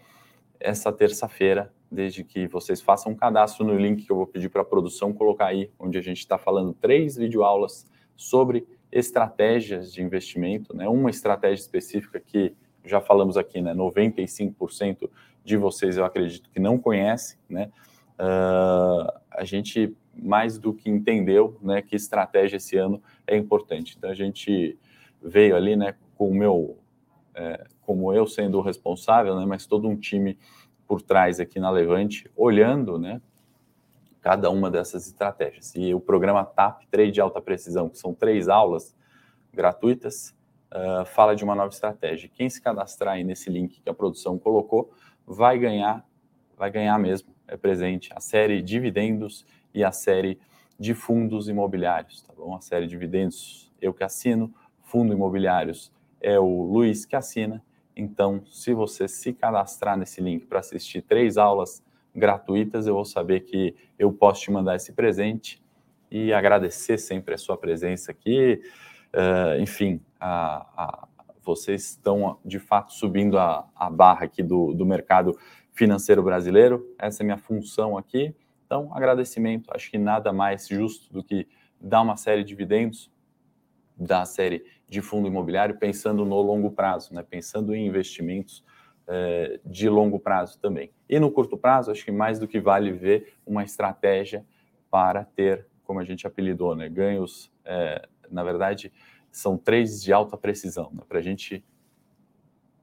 essa 0.59 0.91
terça-feira, 0.91 1.73
desde 1.91 2.23
que 2.23 2.47
vocês 2.47 2.81
façam 2.81 3.11
um 3.11 3.15
cadastro 3.15 3.65
no 3.65 3.75
link 3.75 4.05
que 4.05 4.11
eu 4.11 4.15
vou 4.15 4.27
pedir 4.27 4.49
para 4.49 4.61
a 4.61 4.65
produção 4.65 5.13
colocar 5.13 5.47
aí, 5.47 5.69
onde 5.79 5.97
a 5.97 6.01
gente 6.01 6.19
está 6.19 6.37
falando 6.37 6.73
três 6.73 7.15
videoaulas 7.15 7.85
sobre 8.15 8.67
estratégias 8.91 9.93
de 9.93 10.01
investimento, 10.01 10.75
né? 10.75 10.87
Uma 10.87 11.09
estratégia 11.09 11.61
específica 11.61 12.19
que 12.19 12.53
já 12.83 12.99
falamos 12.99 13.37
aqui, 13.37 13.61
né? 13.61 13.73
95% 13.73 15.09
de 15.43 15.57
vocês 15.57 15.97
eu 15.97 16.05
acredito 16.05 16.49
que 16.49 16.59
não 16.59 16.77
conhecem, 16.77 17.37
né? 17.49 17.71
Uh, 18.19 19.19
a 19.31 19.45
gente 19.45 19.95
mais 20.21 20.57
do 20.57 20.73
que 20.73 20.89
entendeu 20.89 21.57
né, 21.61 21.81
que 21.81 21.95
estratégia 21.95 22.57
esse 22.57 22.77
ano 22.77 23.01
é 23.25 23.37
importante. 23.37 23.95
Então 23.97 24.09
a 24.09 24.13
gente 24.13 24.77
veio 25.21 25.55
ali 25.55 25.75
né, 25.75 25.95
com 26.15 26.29
o 26.29 26.33
meu, 26.33 26.77
é, 27.33 27.65
como 27.81 28.13
eu 28.13 28.27
sendo 28.27 28.57
o 28.57 28.61
responsável, 28.61 29.39
né, 29.39 29.45
mas 29.45 29.65
todo 29.65 29.87
um 29.87 29.95
time 29.95 30.37
por 30.89 31.03
trás 31.03 31.39
aqui 31.39 31.59
na 31.59 31.69
Levante, 31.69 32.31
olhando 32.35 32.97
né, 32.97 33.21
cada 34.21 34.49
uma 34.49 34.71
dessas 34.71 35.05
estratégias. 35.05 35.75
E 35.75 35.93
o 35.93 35.99
programa 35.99 36.43
TAP 36.43 36.81
Trade 36.89 37.11
de 37.11 37.21
Alta 37.21 37.39
Precisão, 37.39 37.87
que 37.87 37.99
são 37.99 38.11
três 38.11 38.49
aulas 38.49 38.97
gratuitas, 39.53 40.35
uh, 40.73 41.05
fala 41.05 41.35
de 41.35 41.43
uma 41.43 41.53
nova 41.53 41.69
estratégia. 41.69 42.27
Quem 42.33 42.49
se 42.49 42.59
cadastrar 42.59 43.13
aí 43.13 43.23
nesse 43.23 43.51
link 43.51 43.79
que 43.79 43.87
a 43.87 43.93
produção 43.93 44.39
colocou 44.39 44.91
vai 45.27 45.59
ganhar, 45.59 46.03
vai 46.57 46.71
ganhar 46.71 46.97
mesmo, 46.97 47.29
é 47.47 47.55
presente, 47.55 48.11
a 48.15 48.19
série 48.19 48.59
Dividendos 48.59 49.45
e 49.71 49.83
a 49.83 49.91
série 49.91 50.39
de 50.79 50.95
fundos 50.95 51.47
imobiliários, 51.47 52.23
tá 52.23 52.33
bom? 52.35 52.55
A 52.55 52.61
série 52.61 52.87
Dividendos 52.87 53.71
eu 53.79 53.93
que 53.93 54.03
assino, 54.03 54.51
fundo 54.81 55.13
imobiliários 55.13 55.93
é 56.19 56.39
o 56.39 56.63
Luiz 56.63 57.05
que 57.05 57.15
assina. 57.15 57.63
Então, 57.99 58.41
se 58.45 58.73
você 58.73 59.07
se 59.09 59.33
cadastrar 59.33 59.97
nesse 59.97 60.21
link 60.21 60.45
para 60.45 60.59
assistir 60.59 61.01
três 61.01 61.37
aulas 61.37 61.83
gratuitas, 62.15 62.87
eu 62.87 62.93
vou 62.93 63.03
saber 63.03 63.41
que 63.41 63.75
eu 63.97 64.11
posso 64.11 64.41
te 64.41 64.51
mandar 64.51 64.77
esse 64.77 64.93
presente 64.93 65.61
e 66.09 66.31
agradecer 66.31 66.97
sempre 66.97 67.33
a 67.33 67.37
sua 67.37 67.57
presença 67.57 68.11
aqui. 68.11 68.61
Uh, 69.13 69.61
enfim, 69.61 70.01
a, 70.19 70.65
a, 70.77 71.07
vocês 71.43 71.89
estão 71.89 72.39
de 72.45 72.57
fato 72.57 72.93
subindo 72.93 73.37
a, 73.37 73.67
a 73.75 73.89
barra 73.89 74.25
aqui 74.25 74.41
do, 74.41 74.73
do 74.73 74.85
mercado 74.85 75.37
financeiro 75.73 76.23
brasileiro. 76.23 76.95
Essa 76.97 77.21
é 77.21 77.25
minha 77.25 77.37
função 77.37 77.97
aqui. 77.97 78.33
Então, 78.65 78.95
agradecimento. 78.95 79.69
Acho 79.73 79.91
que 79.91 79.97
nada 79.97 80.31
mais 80.31 80.67
justo 80.67 81.11
do 81.11 81.21
que 81.21 81.47
dar 81.81 82.01
uma 82.01 82.15
série 82.15 82.43
de 82.43 82.49
dividendos 82.49 83.11
da 83.97 84.23
série 84.25 84.63
de 84.89 85.01
fundo 85.01 85.27
imobiliário, 85.27 85.77
pensando 85.77 86.25
no 86.25 86.41
longo 86.41 86.71
prazo, 86.71 87.13
né? 87.13 87.23
pensando 87.23 87.75
em 87.75 87.85
investimentos 87.85 88.63
eh, 89.07 89.59
de 89.63 89.87
longo 89.87 90.19
prazo 90.19 90.59
também. 90.59 90.91
E 91.07 91.19
no 91.19 91.31
curto 91.31 91.55
prazo, 91.55 91.91
acho 91.91 92.03
que 92.03 92.11
mais 92.11 92.39
do 92.39 92.47
que 92.47 92.59
vale 92.59 92.91
ver 92.91 93.35
uma 93.45 93.63
estratégia 93.63 94.43
para 94.89 95.23
ter, 95.23 95.67
como 95.83 95.99
a 95.99 96.03
gente 96.03 96.25
apelidou, 96.25 96.75
né? 96.75 96.89
ganhos, 96.89 97.51
eh, 97.63 98.07
na 98.31 98.43
verdade, 98.43 98.91
são 99.31 99.57
três 99.57 100.01
de 100.01 100.11
alta 100.11 100.35
precisão, 100.35 100.89
né? 100.91 101.03
para 101.07 101.19
a 101.19 101.21
gente 101.21 101.63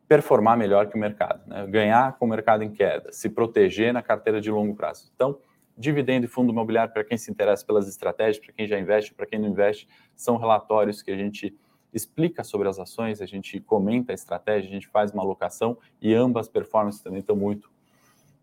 performar 0.06 0.56
melhor 0.56 0.86
que 0.88 0.96
o 0.96 1.00
mercado, 1.00 1.42
né? 1.48 1.66
ganhar 1.66 2.16
com 2.16 2.26
o 2.26 2.28
mercado 2.28 2.62
em 2.62 2.70
queda, 2.70 3.10
se 3.12 3.28
proteger 3.28 3.92
na 3.92 4.00
carteira 4.00 4.40
de 4.40 4.48
longo 4.48 4.76
prazo. 4.76 5.10
Então, 5.12 5.40
dividendo 5.76 6.24
e 6.24 6.28
fundo 6.28 6.52
imobiliário, 6.52 6.92
para 6.92 7.02
quem 7.02 7.18
se 7.18 7.32
interessa 7.32 7.66
pelas 7.66 7.88
estratégias, 7.88 8.38
para 8.38 8.54
quem 8.54 8.66
já 8.66 8.78
investe, 8.78 9.12
para 9.12 9.26
quem 9.26 9.40
não 9.40 9.48
investe, 9.48 9.88
são 10.14 10.36
relatórios 10.36 11.02
que 11.02 11.10
a 11.10 11.16
gente 11.16 11.52
explica 11.96 12.44
sobre 12.44 12.68
as 12.68 12.78
ações, 12.78 13.22
a 13.22 13.26
gente 13.26 13.58
comenta 13.58 14.12
a 14.12 14.14
estratégia, 14.14 14.68
a 14.68 14.72
gente 14.72 14.86
faz 14.86 15.12
uma 15.12 15.22
alocação 15.22 15.78
e 16.00 16.14
ambas 16.14 16.46
performances 16.46 17.00
também 17.00 17.20
estão 17.20 17.34
muito 17.34 17.70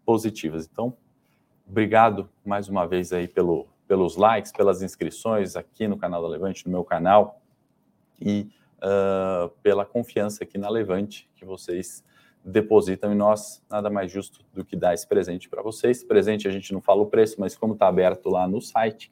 positivas. 0.03 0.67
Então, 0.71 0.97
obrigado 1.67 2.27
mais 2.43 2.67
uma 2.67 2.87
vez 2.87 3.13
aí 3.13 3.27
pelo, 3.27 3.67
pelos 3.87 4.15
likes, 4.15 4.51
pelas 4.51 4.81
inscrições 4.81 5.55
aqui 5.55 5.87
no 5.87 5.97
canal 5.97 6.21
da 6.21 6.27
Levante, 6.27 6.65
no 6.65 6.71
meu 6.71 6.83
canal 6.83 7.41
e 8.19 8.49
uh, 8.79 9.49
pela 9.61 9.85
confiança 9.85 10.43
aqui 10.43 10.57
na 10.57 10.69
Levante 10.69 11.29
que 11.35 11.45
vocês 11.45 12.03
depositam 12.43 13.13
em 13.13 13.15
nós, 13.15 13.63
nada 13.69 13.89
mais 13.89 14.11
justo 14.11 14.43
do 14.51 14.65
que 14.65 14.75
dar 14.75 14.93
esse 14.93 15.07
presente 15.07 15.47
para 15.47 15.61
vocês. 15.61 16.03
Presente 16.03 16.47
a 16.47 16.51
gente 16.51 16.73
não 16.73 16.81
fala 16.81 17.01
o 17.01 17.05
preço, 17.05 17.39
mas 17.39 17.55
como 17.55 17.73
está 17.73 17.87
aberto 17.87 18.29
lá 18.29 18.47
no 18.47 18.59
site, 18.59 19.11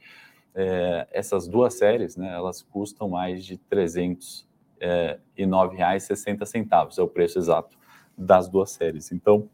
é, 0.53 1.08
essas 1.12 1.48
duas 1.48 1.75
séries, 1.75 2.15
né, 2.15 2.34
elas 2.34 2.62
custam 2.62 3.10
mais 3.10 3.46
de 3.46 3.58
309 3.58 4.46
é, 4.79 5.77
reais 5.77 6.03
60 6.03 6.46
centavos, 6.46 6.98
é 6.98 7.01
o 7.01 7.08
preço 7.08 7.39
exato 7.39 7.77
das 8.17 8.48
duas 8.48 8.72
séries. 8.72 9.12
Então, 9.12 9.50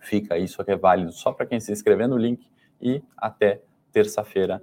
fica 0.00 0.38
isso 0.38 0.60
aqui 0.60 0.72
é 0.72 0.76
válido 0.76 1.12
só 1.12 1.32
para 1.32 1.46
quem 1.46 1.58
se 1.58 1.72
inscrever 1.72 2.08
no 2.08 2.16
link 2.16 2.46
e 2.80 3.02
até 3.16 3.62
terça-feira 3.92 4.62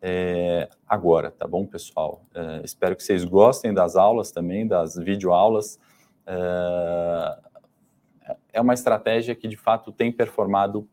é, 0.00 0.68
agora, 0.86 1.30
tá 1.30 1.46
bom, 1.46 1.66
pessoal? 1.66 2.24
É, 2.34 2.60
espero 2.64 2.94
que 2.94 3.02
vocês 3.02 3.24
gostem 3.24 3.72
das 3.72 3.96
aulas 3.96 4.30
também, 4.30 4.66
das 4.66 4.96
videoaulas. 4.96 5.80
É, 6.26 7.38
é 8.52 8.60
uma 8.60 8.74
estratégia 8.74 9.34
que 9.34 9.48
de 9.48 9.56
fato 9.56 9.90
tem 9.90 10.12
performado 10.12 10.88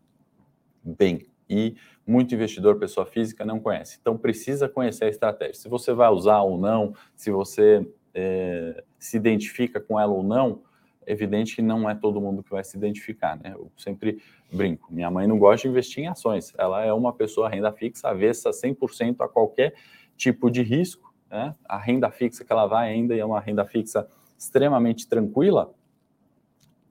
bem 0.83 1.27
e 1.49 1.75
muito 2.05 2.35
investidor, 2.35 2.77
pessoa 2.77 3.05
física, 3.05 3.45
não 3.45 3.59
conhece. 3.59 3.97
Então 4.01 4.17
precisa 4.17 4.67
conhecer 4.67 5.05
a 5.05 5.09
estratégia. 5.09 5.55
Se 5.55 5.69
você 5.69 5.93
vai 5.93 6.09
usar 6.09 6.41
ou 6.41 6.57
não, 6.57 6.93
se 7.15 7.31
você 7.31 7.87
é, 8.13 8.83
se 8.99 9.17
identifica 9.17 9.79
com 9.79 9.99
ela 9.99 10.11
ou 10.11 10.23
não, 10.23 10.61
é 11.05 11.11
evidente 11.11 11.55
que 11.55 11.61
não 11.61 11.89
é 11.89 11.95
todo 11.95 12.21
mundo 12.21 12.43
que 12.43 12.51
vai 12.51 12.63
se 12.63 12.77
identificar, 12.77 13.37
né? 13.37 13.53
Eu 13.55 13.71
sempre 13.77 14.21
brinco. 14.51 14.93
Minha 14.93 15.11
mãe 15.11 15.27
não 15.27 15.37
gosta 15.37 15.63
de 15.63 15.71
investir 15.71 16.03
em 16.03 16.07
ações. 16.07 16.53
Ela 16.57 16.83
é 16.83 16.93
uma 16.93 17.13
pessoa 17.13 17.49
renda 17.49 17.71
fixa, 17.71 18.09
avessa 18.09 18.51
100% 18.51 19.17
a 19.19 19.27
qualquer 19.27 19.73
tipo 20.15 20.49
de 20.49 20.61
risco. 20.61 21.13
Né? 21.29 21.55
A 21.65 21.77
renda 21.77 22.09
fixa 22.09 22.45
que 22.45 22.51
ela 22.51 22.67
vai 22.67 22.91
ainda 22.91 23.15
é 23.15 23.25
uma 23.25 23.39
renda 23.39 23.65
fixa 23.65 24.07
extremamente 24.37 25.07
tranquila. 25.07 25.73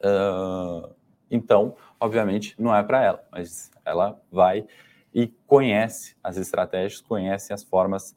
Uh, 0.01 0.93
então, 1.31 1.77
obviamente, 1.99 2.55
não 2.59 2.75
é 2.75 2.83
para 2.83 3.03
ela, 3.03 3.25
mas 3.31 3.71
ela 3.85 4.21
vai 4.31 4.67
e 5.15 5.29
conhece 5.47 6.17
as 6.23 6.37
estratégias, 6.37 7.01
conhece 7.01 7.53
as 7.53 7.63
formas 7.63 8.17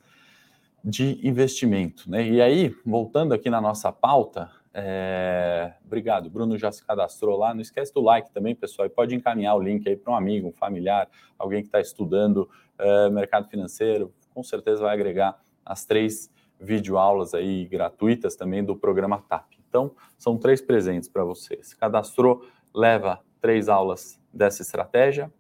de 0.83 1.19
investimento. 1.27 2.09
Né? 2.09 2.27
E 2.27 2.41
aí, 2.41 2.75
voltando 2.85 3.33
aqui 3.33 3.49
na 3.49 3.59
nossa 3.59 3.91
pauta, 3.91 4.51
é... 4.73 5.73
obrigado, 5.85 6.29
Bruno 6.29 6.57
já 6.57 6.71
se 6.71 6.85
cadastrou 6.85 7.37
lá. 7.37 7.53
Não 7.53 7.61
esquece 7.61 7.93
do 7.93 8.01
like 8.01 8.31
também, 8.31 8.53
pessoal, 8.53 8.85
e 8.85 8.89
pode 8.89 9.15
encaminhar 9.15 9.55
o 9.55 9.61
link 9.61 9.87
aí 9.87 9.95
para 9.95 10.13
um 10.13 10.15
amigo, 10.15 10.49
um 10.49 10.53
familiar, 10.53 11.09
alguém 11.39 11.61
que 11.61 11.67
está 11.67 11.81
estudando 11.81 12.49
é, 12.77 13.09
mercado 13.09 13.47
financeiro, 13.49 14.13
com 14.33 14.43
certeza 14.43 14.83
vai 14.83 14.93
agregar 14.93 15.39
as 15.65 15.85
três 15.85 16.29
videoaulas 16.59 17.33
aí 17.33 17.65
gratuitas 17.65 18.35
também 18.35 18.63
do 18.63 18.75
programa 18.75 19.23
TAP. 19.27 19.53
Então, 19.67 19.91
são 20.17 20.37
três 20.37 20.61
presentes 20.61 21.09
para 21.09 21.23
vocês. 21.23 21.73
Cadastrou, 21.73 22.45
leva 22.73 23.21
três 23.41 23.67
aulas 23.69 24.19
dessa 24.33 24.61
estratégia, 24.61 25.31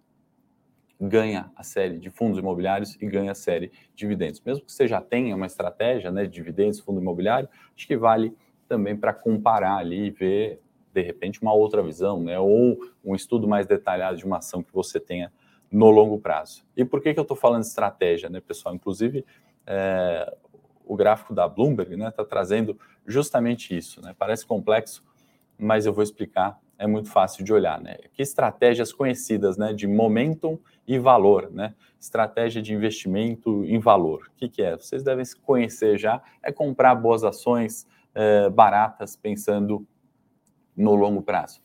ganha 0.99 1.51
a 1.55 1.63
série 1.63 1.99
de 1.99 2.09
fundos 2.09 2.39
imobiliários 2.39 2.95
e 3.01 3.05
ganha 3.05 3.31
a 3.31 3.35
série 3.35 3.67
de 3.67 3.95
dividendos. 3.95 4.41
Mesmo 4.45 4.65
que 4.65 4.71
você 4.71 4.87
já 4.87 5.01
tenha 5.01 5.35
uma 5.35 5.45
estratégia 5.45 6.11
né, 6.11 6.23
de 6.23 6.29
dividendos, 6.29 6.79
fundo 6.79 7.01
imobiliário, 7.01 7.49
acho 7.75 7.85
que 7.85 7.97
vale 7.97 8.35
também 8.67 8.95
para 8.95 9.13
comparar 9.13 9.77
ali 9.77 10.07
e 10.07 10.09
ver, 10.09 10.61
de 10.93 11.01
repente, 11.01 11.41
uma 11.41 11.53
outra 11.53 11.83
visão, 11.83 12.23
né, 12.23 12.39
ou 12.39 12.79
um 13.03 13.13
estudo 13.15 13.47
mais 13.47 13.67
detalhado 13.67 14.17
de 14.17 14.25
uma 14.25 14.37
ação 14.37 14.63
que 14.63 14.73
você 14.73 14.99
tenha 14.99 15.31
no 15.71 15.89
longo 15.89 16.19
prazo. 16.19 16.63
E 16.75 16.85
por 16.85 17.01
que, 17.01 17.13
que 17.13 17.19
eu 17.19 17.23
estou 17.23 17.37
falando 17.37 17.61
de 17.61 17.67
estratégia, 17.67 18.29
né, 18.29 18.39
pessoal? 18.39 18.73
Inclusive, 18.73 19.25
é, 19.67 20.33
o 20.85 20.95
gráfico 20.95 21.33
da 21.33 21.47
Bloomberg 21.47 21.93
está 21.93 22.05
né, 22.05 22.11
tá 22.11 22.23
trazendo 22.23 22.79
justamente 23.05 23.75
isso. 23.75 24.01
Né? 24.01 24.15
Parece 24.17 24.45
complexo, 24.45 25.03
mas 25.57 25.85
eu 25.85 25.93
vou 25.93 26.03
explicar 26.03 26.59
é 26.77 26.85
muito 26.87 27.09
fácil 27.09 27.43
de 27.43 27.53
olhar, 27.53 27.79
né? 27.81 27.97
Que 28.13 28.21
estratégias 28.21 28.91
conhecidas, 28.91 29.57
né, 29.57 29.73
de 29.73 29.87
momentum 29.87 30.59
e 30.87 30.99
valor, 30.99 31.49
né? 31.51 31.73
Estratégia 31.99 32.61
de 32.61 32.73
investimento 32.73 33.63
em 33.65 33.79
valor. 33.79 34.29
O 34.33 34.35
que, 34.35 34.49
que 34.49 34.61
é? 34.61 34.77
Vocês 34.77 35.03
devem 35.03 35.23
se 35.23 35.35
conhecer 35.35 35.97
já. 35.97 36.21
É 36.43 36.51
comprar 36.51 36.95
boas 36.95 37.23
ações 37.23 37.87
é, 38.13 38.49
baratas, 38.49 39.15
pensando 39.15 39.85
no 40.75 40.95
longo 40.95 41.21
prazo. 41.21 41.61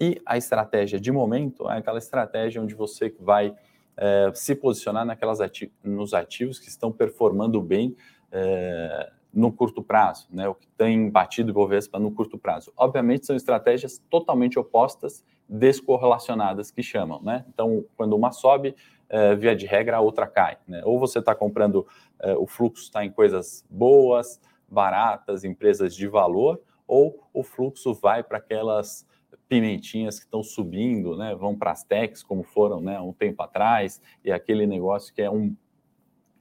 E 0.00 0.20
a 0.24 0.36
estratégia 0.36 1.00
de 1.00 1.10
momento 1.10 1.68
é 1.70 1.78
aquela 1.78 1.98
estratégia 1.98 2.62
onde 2.62 2.74
você 2.74 3.14
vai 3.18 3.54
é, 3.96 4.30
se 4.34 4.54
posicionar 4.54 5.04
naquelas 5.04 5.40
ati 5.40 5.72
nos 5.82 6.14
ativos 6.14 6.58
que 6.58 6.68
estão 6.68 6.92
performando 6.92 7.60
bem. 7.60 7.96
É, 8.30 9.12
no 9.38 9.52
curto 9.52 9.82
prazo, 9.82 10.26
né, 10.30 10.48
o 10.48 10.54
que 10.54 10.66
tem 10.76 11.08
batido 11.08 11.52
o 11.52 11.54
Bovespa 11.54 11.96
no 11.98 12.10
curto 12.10 12.36
prazo. 12.36 12.72
Obviamente 12.76 13.24
são 13.24 13.36
estratégias 13.36 14.02
totalmente 14.10 14.58
opostas, 14.58 15.24
descorrelacionadas 15.48 16.72
que 16.72 16.82
chamam, 16.82 17.22
né? 17.22 17.44
Então, 17.48 17.84
quando 17.96 18.14
uma 18.14 18.32
sobe, 18.32 18.74
é, 19.08 19.34
via 19.36 19.54
de 19.54 19.64
regra 19.64 19.96
a 19.96 20.00
outra 20.00 20.26
cai, 20.26 20.58
né? 20.66 20.82
Ou 20.84 20.98
você 20.98 21.20
está 21.20 21.34
comprando, 21.34 21.86
é, 22.20 22.34
o 22.34 22.46
fluxo 22.46 22.82
está 22.82 23.04
em 23.04 23.10
coisas 23.10 23.64
boas, 23.70 24.40
baratas, 24.68 25.44
empresas 25.44 25.94
de 25.94 26.06
valor, 26.08 26.60
ou 26.86 27.24
o 27.32 27.42
fluxo 27.42 27.94
vai 27.94 28.22
para 28.22 28.38
aquelas 28.38 29.06
pimentinhas 29.48 30.18
que 30.18 30.24
estão 30.24 30.42
subindo, 30.42 31.16
né? 31.16 31.34
Vão 31.34 31.56
para 31.56 31.70
as 31.70 31.84
techs, 31.84 32.22
como 32.22 32.42
foram, 32.42 32.80
né? 32.80 33.00
Um 33.00 33.12
tempo 33.12 33.40
atrás, 33.42 34.02
e 34.24 34.32
aquele 34.32 34.66
negócio 34.66 35.14
que 35.14 35.22
é 35.22 35.30
um 35.30 35.54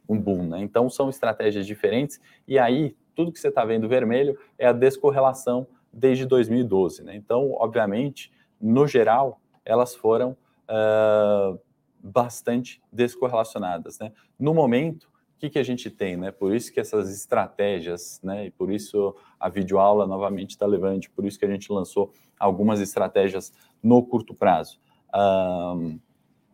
um 0.07 0.19
boom, 0.19 0.47
né? 0.47 0.61
Então 0.61 0.89
são 0.89 1.09
estratégias 1.09 1.65
diferentes 1.65 2.19
e 2.47 2.57
aí 2.57 2.95
tudo 3.15 3.31
que 3.31 3.39
você 3.39 3.47
está 3.47 3.65
vendo 3.65 3.87
vermelho 3.87 4.37
é 4.57 4.67
a 4.67 4.71
descorrelação 4.71 5.67
desde 5.91 6.25
2012, 6.25 7.03
né? 7.03 7.15
Então, 7.15 7.53
obviamente, 7.53 8.31
no 8.61 8.87
geral, 8.87 9.41
elas 9.65 9.95
foram 9.95 10.37
uh, 10.69 11.59
bastante 12.01 12.81
descorrelacionadas, 12.91 13.97
né? 13.99 14.11
No 14.39 14.53
momento, 14.53 15.05
o 15.05 15.39
que, 15.39 15.49
que 15.49 15.59
a 15.59 15.63
gente 15.63 15.89
tem, 15.89 16.15
né? 16.15 16.31
Por 16.31 16.55
isso 16.55 16.71
que 16.71 16.79
essas 16.79 17.09
estratégias, 17.09 18.19
né? 18.23 18.45
E 18.45 18.51
por 18.51 18.71
isso 18.71 19.15
a 19.39 19.49
videoaula 19.49 20.05
novamente 20.05 20.51
está 20.51 20.65
levante, 20.65 21.09
por 21.09 21.25
isso 21.25 21.39
que 21.39 21.45
a 21.45 21.49
gente 21.49 21.71
lançou 21.71 22.11
algumas 22.39 22.79
estratégias 22.79 23.51
no 23.81 24.03
curto 24.03 24.33
prazo. 24.33 24.79
Um, 25.13 25.99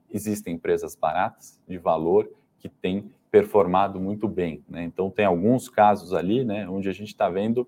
existem 0.10 0.55
empresas 0.55 0.95
baratas, 0.95 1.60
de 1.67 1.77
valor, 1.77 2.29
que 2.60 2.69
têm 2.69 3.12
performado 3.33 3.99
muito 3.99 4.27
bem. 4.27 4.63
Né? 4.69 4.83
Então, 4.83 5.09
tem 5.09 5.25
alguns 5.25 5.67
casos 5.67 6.13
ali 6.13 6.45
né, 6.45 6.69
onde 6.69 6.87
a 6.87 6.93
gente 6.93 7.07
está 7.07 7.27
vendo 7.27 7.67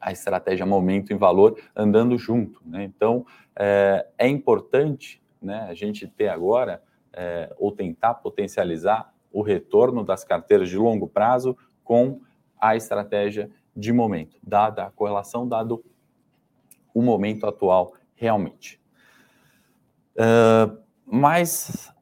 a 0.00 0.12
estratégia 0.12 0.64
momento 0.64 1.12
em 1.12 1.16
valor 1.16 1.60
andando 1.74 2.16
junto. 2.16 2.62
Né? 2.64 2.84
Então, 2.84 3.26
é, 3.56 4.06
é, 4.16 4.28
importante 4.28 5.20
né, 5.42 5.66
a 5.68 5.74
gente 5.74 6.06
ter 6.06 6.28
agora, 6.28 6.80
é, 7.12 7.52
ou 7.58 7.72
tentar 7.72 8.14
potencializar 8.14 9.12
o 9.32 9.42
retorno 9.42 10.04
das 10.04 10.22
carteiras 10.22 10.68
de 10.68 10.76
longo 10.76 11.08
prazo 11.08 11.56
com 11.82 12.20
a 12.56 12.76
estratégia 12.76 13.50
de 13.76 13.92
momento, 13.92 14.38
dada 14.40 14.84
a 14.84 14.90
correlação, 14.92 15.48
dado 15.48 15.84
o 16.94 17.02
momento 17.02 17.44
atual 17.44 17.94
realmente. 18.14 18.80
Uh, 20.14 20.78
mas 21.04 21.92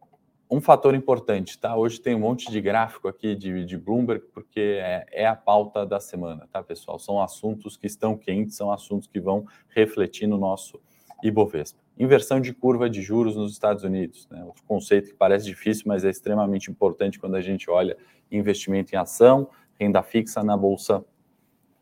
um 0.53 0.61
fator 0.61 0.95
importante, 0.95 1.59
tá? 1.59 1.75
Hoje 1.75 1.99
tem 1.99 2.15
um 2.15 2.19
monte 2.19 2.51
de 2.51 2.61
gráfico 2.61 3.09
aqui 3.09 3.35
de, 3.35 3.65
de 3.65 3.79
Bloomberg, 3.79 4.27
porque 4.35 4.79
é, 4.83 5.07
é, 5.11 5.27
a 5.27 5.35
pauta 5.35 5.87
da 5.87 5.99
semana, 5.99 6.47
tá, 6.53 6.63
pessoal? 6.63 6.99
São 6.99 7.23
assuntos 7.23 7.75
que 7.75 7.87
estão 7.87 8.19
quentes, 8.19 8.55
são 8.55 8.71
assuntos 8.71 9.09
que 9.09 9.19
vão 9.19 9.47
refletir 9.71 10.27
no 10.27 10.37
nosso 10.37 10.79
Ibovespa. 11.25 11.81
Inversão 11.99 12.39
de 12.39 12.53
curva 12.53 12.91
de 12.91 13.01
juros 13.01 13.35
nos 13.35 13.51
Estados 13.51 13.83
Unidos, 13.83 14.29
né? 14.31 14.45
Outro 14.45 14.63
conceito 14.65 15.09
que 15.09 15.15
parece 15.15 15.47
difícil, 15.47 15.85
mas 15.87 16.05
é 16.05 16.11
extremamente 16.11 16.71
importante 16.71 17.19
quando 17.19 17.37
a 17.37 17.41
gente 17.41 17.71
olha 17.71 17.97
investimento 18.31 18.95
em 18.95 18.99
ação, 18.99 19.49
renda 19.81 20.03
fixa 20.03 20.45
na 20.45 20.55
Bolsa 20.55 21.03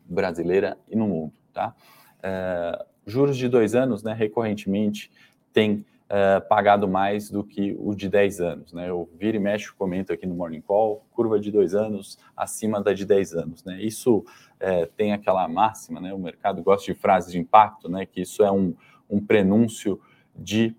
brasileira 0.05 0.77
e 0.87 0.95
no 0.95 1.09
mundo, 1.09 1.33
tá? 1.51 1.75
É, 2.23 2.85
juros 3.05 3.35
de 3.35 3.49
dois 3.49 3.75
anos, 3.75 4.01
né, 4.01 4.13
recorrentemente, 4.13 5.11
tem 5.51 5.85
uh, 6.11 6.45
pagado 6.47 6.87
mais 6.87 7.29
do 7.29 7.43
que 7.43 7.75
o 7.79 7.95
de 7.95 8.09
10 8.09 8.41
anos. 8.41 8.73
Né? 8.73 8.89
Eu 8.89 9.09
viro 9.17 9.37
e 9.37 9.39
mexo, 9.39 9.73
comento 9.75 10.11
aqui 10.11 10.27
no 10.27 10.35
Morning 10.35 10.61
Call, 10.61 11.05
curva 11.11 11.39
de 11.39 11.49
dois 11.49 11.73
anos 11.73 12.19
acima 12.35 12.81
da 12.81 12.93
de 12.93 13.05
10 13.05 13.33
anos. 13.33 13.63
Né? 13.63 13.81
Isso 13.81 14.17
uh, 14.17 14.87
tem 14.97 15.13
aquela 15.13 15.47
máxima, 15.47 16.01
né? 16.01 16.13
o 16.13 16.19
mercado 16.19 16.61
gosta 16.61 16.91
de 16.91 16.99
frases 16.99 17.31
de 17.31 17.39
impacto, 17.39 17.89
né? 17.89 18.05
que 18.05 18.21
isso 18.21 18.43
é 18.43 18.51
um, 18.51 18.75
um 19.09 19.25
prenúncio 19.25 19.99
de, 20.35 20.75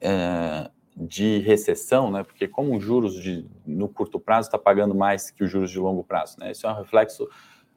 uh, 0.00 0.70
de 0.96 1.38
recessão, 1.40 2.10
né? 2.10 2.22
porque 2.22 2.46
como 2.46 2.76
os 2.76 2.82
juros 2.82 3.14
de, 3.20 3.44
no 3.66 3.88
curto 3.88 4.20
prazo 4.20 4.48
está 4.48 4.58
pagando 4.58 4.94
mais 4.94 5.30
que 5.30 5.42
os 5.42 5.50
juros 5.50 5.70
de 5.70 5.78
longo 5.78 6.04
prazo. 6.04 6.38
Né? 6.38 6.52
Isso 6.52 6.66
é 6.66 6.70
um 6.70 6.76
reflexo 6.76 7.28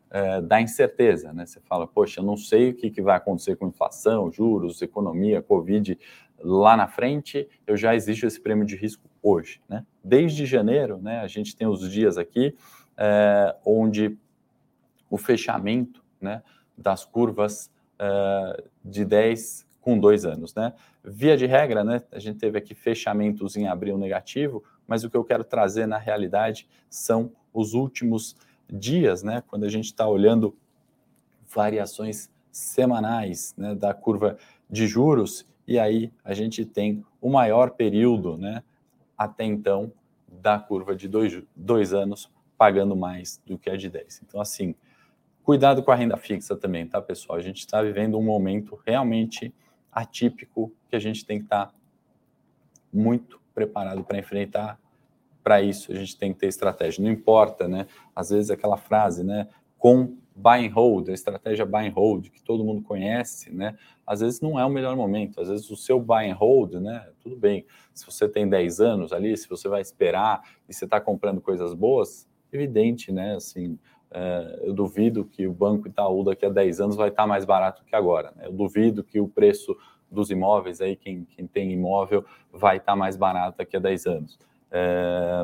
é, 0.09 0.39
da 0.39 0.61
incerteza, 0.61 1.33
né? 1.33 1.45
Você 1.45 1.59
fala, 1.59 1.85
poxa, 1.85 2.21
eu 2.21 2.23
não 2.23 2.37
sei 2.37 2.69
o 2.69 2.73
que, 2.73 2.89
que 2.89 3.01
vai 3.01 3.17
acontecer 3.17 3.57
com 3.57 3.67
inflação, 3.67 4.31
juros, 4.31 4.81
economia, 4.81 5.41
Covid 5.41 5.99
lá 6.39 6.77
na 6.77 6.87
frente, 6.87 7.47
eu 7.65 7.75
já 7.75 7.95
exijo 7.95 8.27
esse 8.27 8.39
prêmio 8.39 8.65
de 8.65 8.75
risco 8.75 9.09
hoje, 9.21 9.61
né? 9.67 9.85
Desde 10.03 10.45
janeiro, 10.45 10.97
né, 11.01 11.19
a 11.19 11.27
gente 11.27 11.55
tem 11.55 11.67
os 11.67 11.89
dias 11.89 12.17
aqui 12.17 12.55
é, 12.97 13.55
onde 13.65 14.17
o 15.09 15.17
fechamento, 15.17 16.03
né, 16.19 16.41
das 16.77 17.05
curvas 17.05 17.71
é, 17.99 18.63
de 18.83 19.03
10 19.03 19.65
com 19.81 19.97
dois 19.97 20.25
anos, 20.25 20.53
né? 20.53 20.73
Via 21.03 21.37
de 21.37 21.45
regra, 21.45 21.83
né, 21.83 22.01
a 22.11 22.19
gente 22.19 22.37
teve 22.37 22.57
aqui 22.57 22.75
fechamentos 22.75 23.55
em 23.55 23.67
abril 23.67 23.97
negativo, 23.97 24.63
mas 24.85 25.03
o 25.03 25.09
que 25.09 25.17
eu 25.17 25.23
quero 25.23 25.43
trazer 25.43 25.85
na 25.85 25.97
realidade 25.97 26.67
são 26.89 27.31
os 27.53 27.73
últimos 27.73 28.35
dias, 28.69 29.23
né, 29.23 29.41
quando 29.47 29.63
a 29.63 29.69
gente 29.69 29.85
está 29.85 30.07
olhando 30.07 30.55
variações 31.47 32.29
semanais 32.51 33.53
né, 33.57 33.73
da 33.75 33.93
curva 33.93 34.37
de 34.69 34.87
juros 34.87 35.45
e 35.67 35.77
aí 35.77 36.11
a 36.23 36.33
gente 36.33 36.65
tem 36.65 37.03
o 37.21 37.29
maior 37.29 37.71
período, 37.71 38.37
né, 38.37 38.63
até 39.17 39.43
então, 39.43 39.91
da 40.27 40.59
curva 40.59 40.95
de 40.95 41.07
dois, 41.07 41.41
dois 41.55 41.93
anos, 41.93 42.31
pagando 42.57 42.95
mais 42.95 43.41
do 43.45 43.57
que 43.57 43.69
a 43.69 43.75
de 43.75 43.89
10. 43.89 44.23
Então, 44.25 44.41
assim, 44.41 44.75
cuidado 45.43 45.83
com 45.83 45.91
a 45.91 45.95
renda 45.95 46.17
fixa 46.17 46.55
também, 46.55 46.87
tá, 46.87 47.01
pessoal? 47.01 47.37
A 47.37 47.41
gente 47.41 47.59
está 47.59 47.81
vivendo 47.81 48.17
um 48.17 48.23
momento 48.23 48.79
realmente 48.85 49.53
atípico 49.91 50.71
que 50.89 50.95
a 50.95 50.99
gente 50.99 51.25
tem 51.25 51.39
que 51.39 51.45
estar 51.45 51.67
tá 51.67 51.73
muito 52.91 53.39
preparado 53.53 54.03
para 54.03 54.17
enfrentar. 54.17 54.79
Para 55.43 55.61
isso, 55.61 55.91
a 55.91 55.95
gente 55.95 56.17
tem 56.17 56.33
que 56.33 56.39
ter 56.39 56.47
estratégia. 56.47 57.03
Não 57.03 57.11
importa, 57.11 57.67
né? 57.67 57.87
Às 58.15 58.29
vezes 58.29 58.51
aquela 58.51 58.77
frase, 58.77 59.23
né? 59.23 59.47
Com 59.77 60.17
buy 60.37 60.67
and 60.67 60.71
hold, 60.71 61.09
a 61.09 61.13
estratégia 61.13 61.65
buy 61.65 61.87
and 61.87 61.93
hold, 61.93 62.29
que 62.29 62.41
todo 62.43 62.63
mundo 62.63 62.83
conhece, 62.83 63.51
né? 63.51 63.75
Às 64.05 64.21
vezes 64.21 64.39
não 64.39 64.59
é 64.59 64.63
o 64.63 64.69
melhor 64.69 64.95
momento, 64.95 65.41
às 65.41 65.49
vezes 65.49 65.69
o 65.71 65.75
seu 65.75 65.99
buy 65.99 66.29
and 66.29 66.35
hold, 66.35 66.75
né? 66.75 67.09
Tudo 67.19 67.35
bem, 67.35 67.65
se 67.93 68.05
você 68.05 68.29
tem 68.29 68.47
10 68.47 68.79
anos 68.79 69.11
ali, 69.11 69.35
se 69.35 69.49
você 69.49 69.67
vai 69.67 69.81
esperar 69.81 70.41
e 70.69 70.73
você 70.73 70.85
está 70.85 71.01
comprando 71.01 71.41
coisas 71.41 71.73
boas, 71.73 72.27
evidente, 72.53 73.11
né? 73.11 73.35
Assim, 73.35 73.79
é, 74.11 74.61
eu 74.63 74.73
duvido 74.73 75.25
que 75.25 75.47
o 75.47 75.53
Banco 75.53 75.87
Itaú 75.87 76.23
daqui 76.23 76.45
a 76.45 76.49
10 76.49 76.81
anos 76.81 76.95
vai 76.95 77.09
estar 77.09 77.23
tá 77.23 77.27
mais 77.27 77.43
barato 77.43 77.83
que 77.83 77.95
agora, 77.95 78.31
né? 78.35 78.45
Eu 78.45 78.53
duvido 78.53 79.03
que 79.03 79.19
o 79.19 79.27
preço 79.27 79.75
dos 80.09 80.29
imóveis 80.29 80.79
aí, 80.81 80.95
quem, 80.95 81.25
quem 81.25 81.47
tem 81.47 81.71
imóvel, 81.71 82.23
vai 82.51 82.77
estar 82.77 82.93
tá 82.93 82.95
mais 82.95 83.17
barato 83.17 83.57
daqui 83.57 83.75
a 83.75 83.79
10 83.79 84.05
anos. 84.05 84.39
É, 84.71 85.43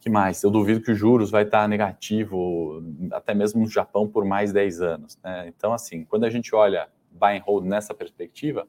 que 0.00 0.08
mais? 0.08 0.42
Eu 0.42 0.50
duvido 0.50 0.80
que 0.80 0.90
os 0.90 0.98
juros 0.98 1.30
vai 1.30 1.42
estar 1.44 1.68
negativo, 1.68 2.82
até 3.12 3.34
mesmo 3.34 3.60
no 3.60 3.68
Japão, 3.68 4.08
por 4.08 4.24
mais 4.24 4.52
10 4.52 4.80
anos. 4.80 5.18
Né? 5.22 5.48
Então, 5.48 5.74
assim, 5.74 6.04
quando 6.04 6.24
a 6.24 6.30
gente 6.30 6.54
olha 6.54 6.88
buy 7.10 7.36
and 7.36 7.42
hold 7.42 7.66
nessa 7.66 7.92
perspectiva, 7.92 8.66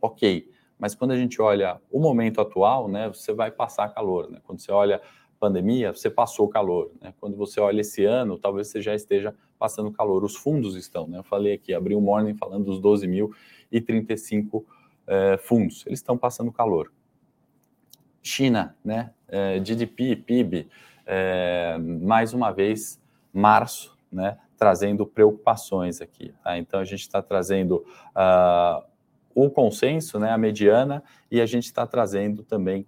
ok. 0.00 0.50
Mas 0.76 0.94
quando 0.94 1.12
a 1.12 1.16
gente 1.16 1.40
olha 1.40 1.80
o 1.90 2.00
momento 2.00 2.40
atual, 2.40 2.88
né, 2.88 3.08
você 3.08 3.32
vai 3.32 3.50
passar 3.50 3.88
calor. 3.90 4.28
Né? 4.28 4.40
Quando 4.44 4.60
você 4.60 4.72
olha 4.72 5.00
pandemia, 5.38 5.92
você 5.92 6.10
passou 6.10 6.48
calor. 6.48 6.90
Né? 7.00 7.14
Quando 7.20 7.36
você 7.36 7.60
olha 7.60 7.80
esse 7.80 8.04
ano, 8.04 8.38
talvez 8.38 8.68
você 8.68 8.82
já 8.82 8.94
esteja 8.94 9.32
passando 9.56 9.92
calor. 9.92 10.24
Os 10.24 10.36
fundos 10.36 10.74
estão, 10.74 11.06
né? 11.06 11.18
Eu 11.18 11.24
falei 11.24 11.54
aqui, 11.54 11.72
abri 11.72 11.94
o 11.94 11.98
um 11.98 12.00
morning 12.00 12.34
falando 12.34 12.64
dos 12.64 12.80
12.035 12.80 14.64
eh, 15.06 15.36
fundos. 15.38 15.84
Eles 15.86 16.00
estão 16.00 16.18
passando 16.18 16.52
calor. 16.52 16.92
China, 18.22 18.76
né? 18.84 19.10
É, 19.28 19.58
GDP, 19.60 20.16
PIB, 20.16 20.68
é, 21.06 21.78
mais 21.78 22.32
uma 22.32 22.50
vez, 22.50 23.00
março, 23.32 23.96
né? 24.10 24.38
Trazendo 24.56 25.06
preocupações 25.06 26.00
aqui. 26.00 26.34
Tá? 26.42 26.58
Então, 26.58 26.80
a 26.80 26.84
gente 26.84 27.00
está 27.00 27.22
trazendo 27.22 27.84
uh, 28.16 28.82
o 29.34 29.50
consenso, 29.50 30.18
né? 30.18 30.30
A 30.30 30.38
mediana, 30.38 31.02
e 31.30 31.40
a 31.40 31.46
gente 31.46 31.64
está 31.64 31.86
trazendo 31.86 32.42
também 32.42 32.86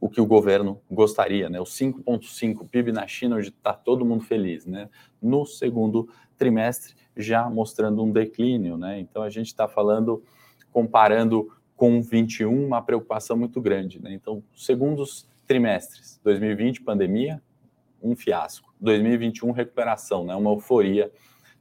o 0.00 0.08
que 0.08 0.20
o 0.20 0.26
governo 0.26 0.80
gostaria, 0.90 1.50
né? 1.50 1.60
O 1.60 1.64
5,5 1.64 2.66
PIB 2.68 2.92
na 2.92 3.06
China, 3.06 3.36
onde 3.36 3.48
está 3.48 3.74
todo 3.74 4.04
mundo 4.04 4.24
feliz, 4.24 4.64
né? 4.64 4.88
No 5.20 5.44
segundo 5.44 6.08
trimestre, 6.38 6.94
já 7.14 7.50
mostrando 7.50 8.02
um 8.02 8.10
declínio, 8.10 8.78
né? 8.78 8.98
Então, 8.98 9.22
a 9.22 9.28
gente 9.28 9.48
está 9.48 9.68
falando, 9.68 10.22
comparando 10.72 11.52
com 11.80 12.02
21 12.02 12.66
uma 12.66 12.82
preocupação 12.82 13.38
muito 13.38 13.58
grande. 13.58 14.02
Né? 14.02 14.12
Então, 14.12 14.42
segundos 14.54 15.26
trimestres, 15.46 16.20
2020 16.22 16.82
pandemia, 16.82 17.42
um 18.02 18.14
fiasco. 18.14 18.70
2021 18.78 19.50
recuperação, 19.50 20.26
né? 20.26 20.34
uma 20.34 20.50
euforia 20.50 21.10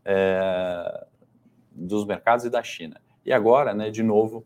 é, 0.04 1.08
dos 1.72 2.06
mercados 2.06 2.44
e 2.44 2.50
da 2.50 2.62
China. 2.62 3.00
E 3.26 3.32
agora, 3.32 3.74
né, 3.74 3.90
de 3.90 4.04
novo, 4.04 4.46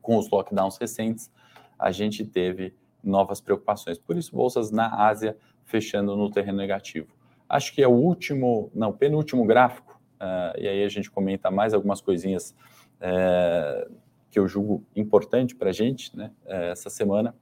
com 0.00 0.16
os 0.16 0.30
lockdowns 0.30 0.78
recentes, 0.78 1.30
a 1.78 1.90
gente 1.90 2.24
teve 2.24 2.74
novas 3.04 3.38
preocupações. 3.38 3.98
Por 3.98 4.16
isso, 4.16 4.34
bolsas 4.34 4.70
na 4.70 5.06
Ásia 5.06 5.36
fechando 5.66 6.16
no 6.16 6.30
terreno 6.30 6.56
negativo. 6.56 7.14
Acho 7.46 7.74
que 7.74 7.82
é 7.82 7.86
o 7.86 7.92
último, 7.92 8.70
não, 8.74 8.94
penúltimo 8.94 9.44
gráfico, 9.44 10.00
uh, 10.14 10.58
e 10.58 10.66
aí 10.66 10.82
a 10.82 10.88
gente 10.88 11.10
comenta 11.10 11.50
mais 11.50 11.74
algumas 11.74 12.00
coisinhas 12.00 12.56
uh, 12.96 14.00
que 14.30 14.38
eu 14.38 14.46
julgo 14.46 14.84
importante 14.94 15.54
para 15.54 15.70
a 15.70 15.72
gente 15.72 16.16
né, 16.16 16.30
é, 16.46 16.70
essa 16.70 16.88
semana, 16.88 17.34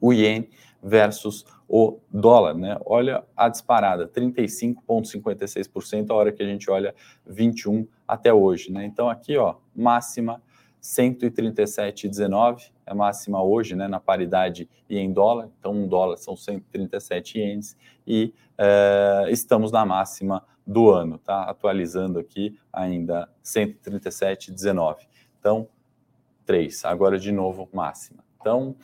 o 0.00 0.12
iene 0.12 0.50
versus 0.82 1.44
o 1.68 1.98
dólar. 2.12 2.54
Né? 2.54 2.78
Olha 2.84 3.24
a 3.36 3.48
disparada, 3.48 4.08
35,56% 4.08 6.10
a 6.10 6.14
hora 6.14 6.32
que 6.32 6.42
a 6.42 6.46
gente 6.46 6.70
olha 6.70 6.94
21 7.26 7.86
até 8.06 8.32
hoje. 8.32 8.70
Né? 8.70 8.84
Então 8.84 9.08
aqui, 9.08 9.36
ó, 9.36 9.56
máxima 9.74 10.42
137,19 10.82 12.70
é 12.86 12.94
máxima 12.94 13.42
hoje, 13.42 13.76
né, 13.76 13.86
na 13.86 14.00
paridade 14.00 14.68
e 14.88 14.98
em 14.98 15.12
dólar. 15.12 15.50
Então, 15.58 15.72
um 15.72 15.86
dólar 15.86 16.16
são 16.16 16.36
137 16.36 17.38
ienes 17.38 17.76
e 18.06 18.32
é, 18.56 19.26
estamos 19.28 19.70
na 19.70 19.84
máxima 19.84 20.42
do 20.66 20.90
ano, 20.90 21.18
tá? 21.18 21.44
Atualizando 21.44 22.18
aqui 22.18 22.58
ainda 22.72 23.28
137,19. 23.42 25.06
Então, 25.38 25.68
3, 26.48 26.86
agora 26.86 27.18
de 27.18 27.30
novo 27.30 27.68
máxima. 27.74 28.24
Então, 28.40 28.74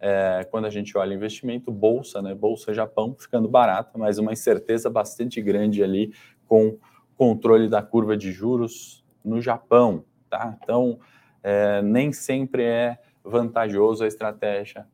é, 0.00 0.44
quando 0.50 0.64
a 0.64 0.70
gente 0.70 0.98
olha 0.98 1.14
investimento, 1.14 1.70
bolsa, 1.70 2.20
né? 2.20 2.34
Bolsa 2.34 2.74
Japão 2.74 3.14
ficando 3.16 3.48
barata, 3.48 3.96
mas 3.96 4.18
uma 4.18 4.32
incerteza 4.32 4.90
bastante 4.90 5.40
grande 5.40 5.84
ali 5.84 6.12
com 6.48 6.76
controle 7.16 7.68
da 7.68 7.80
curva 7.80 8.16
de 8.16 8.32
juros 8.32 9.04
no 9.24 9.40
Japão, 9.40 10.04
tá? 10.28 10.58
Então, 10.60 10.98
é, 11.44 11.80
nem 11.80 12.12
sempre 12.12 12.64
é 12.64 12.98
vantajoso 13.22 14.02
a 14.02 14.08
estratégia 14.08 14.84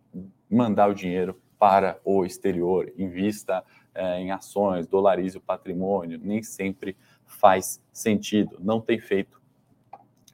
mandar 0.50 0.90
o 0.90 0.94
dinheiro 0.94 1.40
para 1.58 1.98
o 2.04 2.26
exterior, 2.26 2.92
invista 2.98 3.64
é, 3.94 4.20
em 4.20 4.30
ações, 4.30 4.86
dolarize 4.86 5.38
o 5.38 5.40
patrimônio, 5.40 6.20
nem 6.22 6.42
sempre 6.42 6.94
faz 7.24 7.82
sentido, 7.90 8.58
não 8.60 8.82
tem 8.82 9.00
feito 9.00 9.38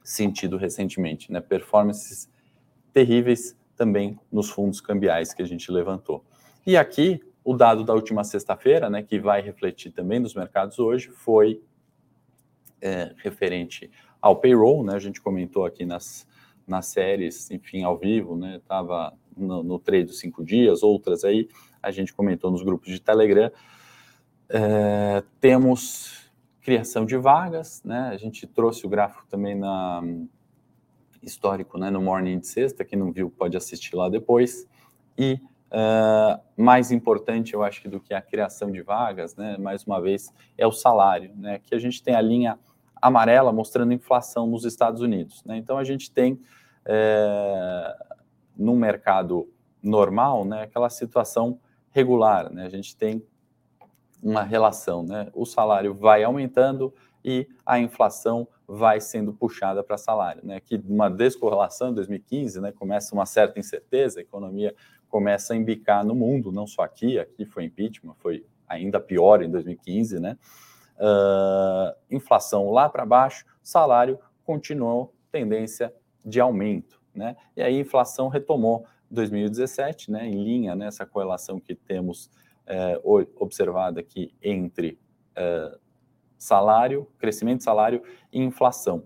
sentido 0.05 0.55
recentemente, 0.55 1.31
né? 1.31 1.41
Performances 1.41 2.29
terríveis 2.93 3.57
também 3.75 4.17
nos 4.31 4.49
fundos 4.49 4.79
cambiais 4.79 5.33
que 5.33 5.41
a 5.41 5.45
gente 5.45 5.71
levantou. 5.71 6.23
E 6.65 6.77
aqui, 6.77 7.19
o 7.43 7.55
dado 7.55 7.83
da 7.83 7.93
última 7.93 8.23
sexta-feira, 8.23 8.89
né, 8.89 9.03
que 9.03 9.19
vai 9.19 9.41
refletir 9.41 9.91
também 9.91 10.19
nos 10.19 10.33
mercados 10.33 10.79
hoje, 10.79 11.09
foi 11.09 11.61
é, 12.79 13.13
referente 13.17 13.91
ao 14.21 14.35
payroll, 14.35 14.83
né? 14.83 14.95
A 14.95 14.99
gente 14.99 15.19
comentou 15.19 15.65
aqui 15.65 15.85
nas, 15.85 16.27
nas 16.67 16.85
séries, 16.85 17.49
enfim, 17.49 17.83
ao 17.83 17.97
vivo, 17.97 18.37
né? 18.37 18.57
Estava 18.57 19.13
no, 19.35 19.63
no 19.63 19.79
trade 19.79 20.05
dos 20.05 20.19
cinco 20.19 20.43
dias, 20.43 20.83
outras 20.83 21.23
aí, 21.23 21.49
a 21.81 21.89
gente 21.89 22.13
comentou 22.13 22.51
nos 22.51 22.61
grupos 22.61 22.89
de 22.89 23.01
Telegram. 23.01 23.51
É, 24.49 25.23
temos 25.39 26.24
criação 26.65 27.05
de 27.05 27.15
vagas, 27.15 27.83
né? 27.83 28.09
A 28.11 28.17
gente 28.17 28.47
trouxe 28.47 28.87
o 28.87 28.89
gráfico 28.89 29.27
também 29.29 29.53
na 29.53 30.01
histórico, 31.21 31.77
né? 31.77 31.91
No 31.91 32.01
morning 32.01 32.39
de 32.39 32.47
sexta, 32.47 32.83
quem 32.83 32.97
não 32.97 33.11
viu 33.11 33.29
pode 33.29 33.55
assistir 33.55 33.95
lá 33.95 34.09
depois. 34.09 34.67
E 35.15 35.39
uh, 35.71 36.41
mais 36.57 36.91
importante, 36.91 37.53
eu 37.53 37.61
acho 37.61 37.83
que 37.83 37.87
do 37.87 37.99
que 37.99 38.15
a 38.15 38.21
criação 38.21 38.71
de 38.71 38.81
vagas, 38.81 39.35
né? 39.35 39.57
Mais 39.59 39.83
uma 39.83 40.01
vez, 40.01 40.33
é 40.57 40.65
o 40.65 40.71
salário, 40.71 41.31
né? 41.35 41.59
Que 41.59 41.75
a 41.75 41.79
gente 41.79 42.01
tem 42.01 42.15
a 42.15 42.21
linha 42.21 42.57
amarela 42.99 43.53
mostrando 43.53 43.93
inflação 43.93 44.47
nos 44.47 44.65
Estados 44.65 45.01
Unidos. 45.01 45.43
Né? 45.43 45.57
Então 45.57 45.77
a 45.77 45.83
gente 45.83 46.11
tem 46.11 46.41
é, 46.83 47.95
no 48.57 48.75
mercado 48.75 49.47
normal, 49.83 50.43
né, 50.43 50.63
aquela 50.63 50.89
situação 50.89 51.59
regular, 51.91 52.51
né? 52.51 52.65
A 52.65 52.69
gente 52.69 52.97
tem 52.97 53.23
uma 54.25 54.43
relação, 54.43 55.03
né? 55.03 55.29
O 55.33 55.45
salário 55.45 55.93
vai 55.93 56.23
aumentando 56.23 56.93
e 57.23 57.47
a 57.65 57.79
inflação 57.79 58.47
vai 58.67 58.99
sendo 58.99 59.31
puxada 59.31 59.83
para 59.83 59.97
salário, 59.97 60.41
né? 60.43 60.59
Que 60.59 60.75
uma 60.87 61.09
descorrelação 61.09 61.91
em 61.91 61.93
2015, 61.93 62.59
né? 62.59 62.71
Começa 62.71 63.13
uma 63.13 63.25
certa 63.25 63.59
incerteza, 63.59 64.19
a 64.19 64.23
economia 64.23 64.75
começa 65.07 65.53
a 65.53 65.55
embicar 65.55 66.03
no 66.03 66.15
mundo, 66.15 66.51
não 66.51 66.67
só 66.67 66.81
aqui, 66.81 67.17
aqui 67.17 67.45
foi 67.45 67.63
impeachment, 67.63 68.15
foi 68.15 68.45
ainda 68.67 68.99
pior 68.99 69.41
em 69.41 69.49
2015, 69.49 70.19
né? 70.19 70.37
uh, 70.95 71.95
inflação 72.09 72.71
lá 72.71 72.89
para 72.89 73.05
baixo, 73.05 73.45
salário 73.61 74.19
continuou 74.43 75.13
tendência 75.31 75.93
de 76.23 76.39
aumento. 76.39 77.01
Né? 77.13 77.35
E 77.55 77.61
aí 77.61 77.77
a 77.77 77.79
inflação 77.79 78.27
retomou 78.27 78.85
2017, 79.09 80.11
né, 80.11 80.27
em 80.27 80.43
linha 80.43 80.75
nessa 80.75 81.05
correlação 81.05 81.59
que 81.59 81.75
temos 81.75 82.29
é, 82.67 82.99
observada 83.37 83.99
aqui 83.99 84.33
entre 84.41 84.99
é, 85.35 85.77
salário, 86.37 87.07
crescimento 87.17 87.59
de 87.59 87.63
salário 87.63 88.01
e 88.31 88.41
inflação. 88.41 89.03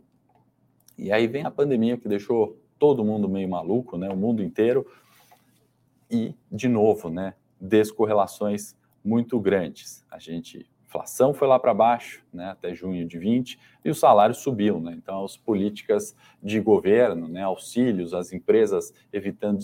E 0.97 1.11
aí 1.11 1.27
vem 1.27 1.45
a 1.45 1.51
pandemia 1.51 1.97
que 1.97 2.07
deixou 2.07 2.59
todo 2.77 3.03
mundo 3.03 3.29
meio 3.29 3.49
maluco, 3.49 3.97
né, 3.97 4.09
o 4.09 4.15
mundo 4.15 4.41
inteiro, 4.41 4.85
e, 6.09 6.35
de 6.51 6.67
novo, 6.67 7.09
né, 7.09 7.35
descorrelações 7.59 8.75
muito 9.03 9.39
grandes. 9.39 10.05
A 10.09 10.17
gente 10.17 10.69
inflação 10.89 11.35
foi 11.35 11.47
lá 11.47 11.59
para 11.59 11.71
baixo, 11.71 12.25
né, 12.33 12.49
até 12.49 12.73
junho 12.73 13.07
de 13.07 13.19
20, 13.19 13.59
e 13.85 13.89
o 13.91 13.95
salário 13.95 14.33
subiu. 14.33 14.79
Né? 14.81 14.95
Então, 14.97 15.23
as 15.23 15.37
políticas 15.37 16.15
de 16.41 16.59
governo, 16.59 17.27
né, 17.27 17.43
auxílios 17.43 18.13
às 18.13 18.33
empresas 18.33 18.91
evitando 19.13 19.59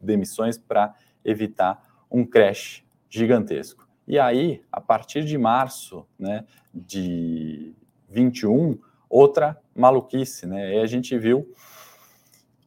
demissões 0.00 0.58
para 0.58 0.92
evitar 1.24 2.04
um 2.10 2.26
crash 2.26 2.84
gigantesco. 3.10 3.86
E 4.06 4.18
aí, 4.18 4.62
a 4.72 4.80
partir 4.80 5.24
de 5.24 5.36
março 5.36 6.06
né, 6.18 6.46
de 6.72 7.74
21, 8.08 8.78
outra 9.08 9.60
maluquice. 9.74 10.46
Né? 10.46 10.80
A 10.80 10.86
gente 10.86 11.18
viu 11.18 11.52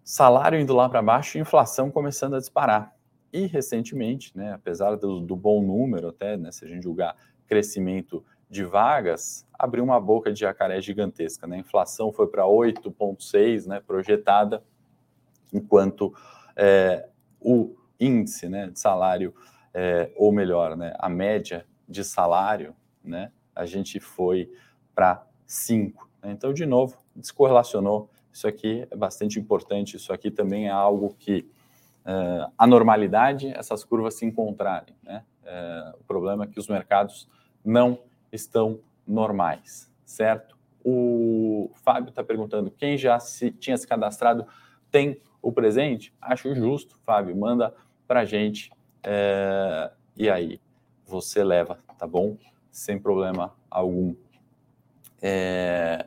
salário 0.03 0.59
indo 0.59 0.73
lá 0.73 0.89
para 0.89 1.01
baixo 1.01 1.37
e 1.37 1.41
inflação 1.41 1.89
começando 1.89 2.35
a 2.35 2.39
disparar. 2.39 2.93
E 3.31 3.47
recentemente, 3.47 4.37
né, 4.37 4.53
apesar 4.53 4.95
do, 4.95 5.19
do 5.19 5.35
bom 5.35 5.63
número, 5.63 6.09
até 6.09 6.37
né, 6.37 6.51
se 6.51 6.65
a 6.65 6.67
gente 6.67 6.83
julgar 6.83 7.15
crescimento 7.47 8.23
de 8.49 8.63
vagas, 8.63 9.47
abriu 9.57 9.83
uma 9.83 9.99
boca 9.99 10.31
de 10.31 10.41
jacaré 10.41 10.79
gigantesca. 10.79 11.47
Né? 11.47 11.55
A 11.55 11.59
inflação 11.59 12.11
foi 12.11 12.27
para 12.27 12.43
8,6, 12.43 13.65
né, 13.65 13.79
projetada, 13.79 14.63
enquanto 15.51 16.13
é, 16.55 17.07
o 17.39 17.75
índice 17.99 18.47
né, 18.47 18.67
de 18.67 18.79
salário, 18.79 19.33
é, 19.73 20.11
ou 20.15 20.31
melhor, 20.31 20.77
né, 20.77 20.93
a 20.99 21.09
média 21.09 21.65
de 21.87 22.03
salário, 22.03 22.75
né, 23.03 23.31
a 23.55 23.65
gente 23.65 23.99
foi 23.99 24.51
para 24.93 25.25
5. 25.45 26.09
Né? 26.21 26.31
Então, 26.31 26.53
de 26.53 26.65
novo, 26.65 26.97
descorrelacionou. 27.15 28.09
Isso 28.31 28.47
aqui 28.47 28.87
é 28.89 28.95
bastante 28.95 29.39
importante. 29.39 29.95
Isso 29.95 30.11
aqui 30.11 30.31
também 30.31 30.67
é 30.67 30.71
algo 30.71 31.15
que 31.19 31.47
uh, 32.05 32.51
a 32.57 32.65
normalidade, 32.65 33.47
essas 33.55 33.83
curvas 33.83 34.15
se 34.15 34.25
encontrarem. 34.25 34.95
Né? 35.03 35.23
Uh, 35.43 35.99
o 35.99 36.03
problema 36.03 36.45
é 36.45 36.47
que 36.47 36.59
os 36.59 36.67
mercados 36.67 37.27
não 37.63 37.99
estão 38.31 38.79
normais, 39.05 39.91
certo? 40.05 40.57
O 40.83 41.71
Fábio 41.75 42.09
está 42.09 42.23
perguntando: 42.23 42.71
quem 42.71 42.97
já 42.97 43.19
se, 43.19 43.51
tinha 43.51 43.77
se 43.77 43.87
cadastrado 43.87 44.45
tem 44.89 45.21
o 45.41 45.51
presente? 45.51 46.13
Acho 46.19 46.53
justo, 46.55 46.97
Fábio. 47.05 47.35
Manda 47.37 47.73
para 48.07 48.21
a 48.21 48.25
gente 48.25 48.71
é, 49.03 49.91
e 50.15 50.29
aí 50.29 50.59
você 51.05 51.43
leva, 51.43 51.77
tá 51.97 52.07
bom? 52.07 52.37
Sem 52.71 52.99
problema 52.99 53.53
algum. 53.69 54.15
É, 55.21 56.05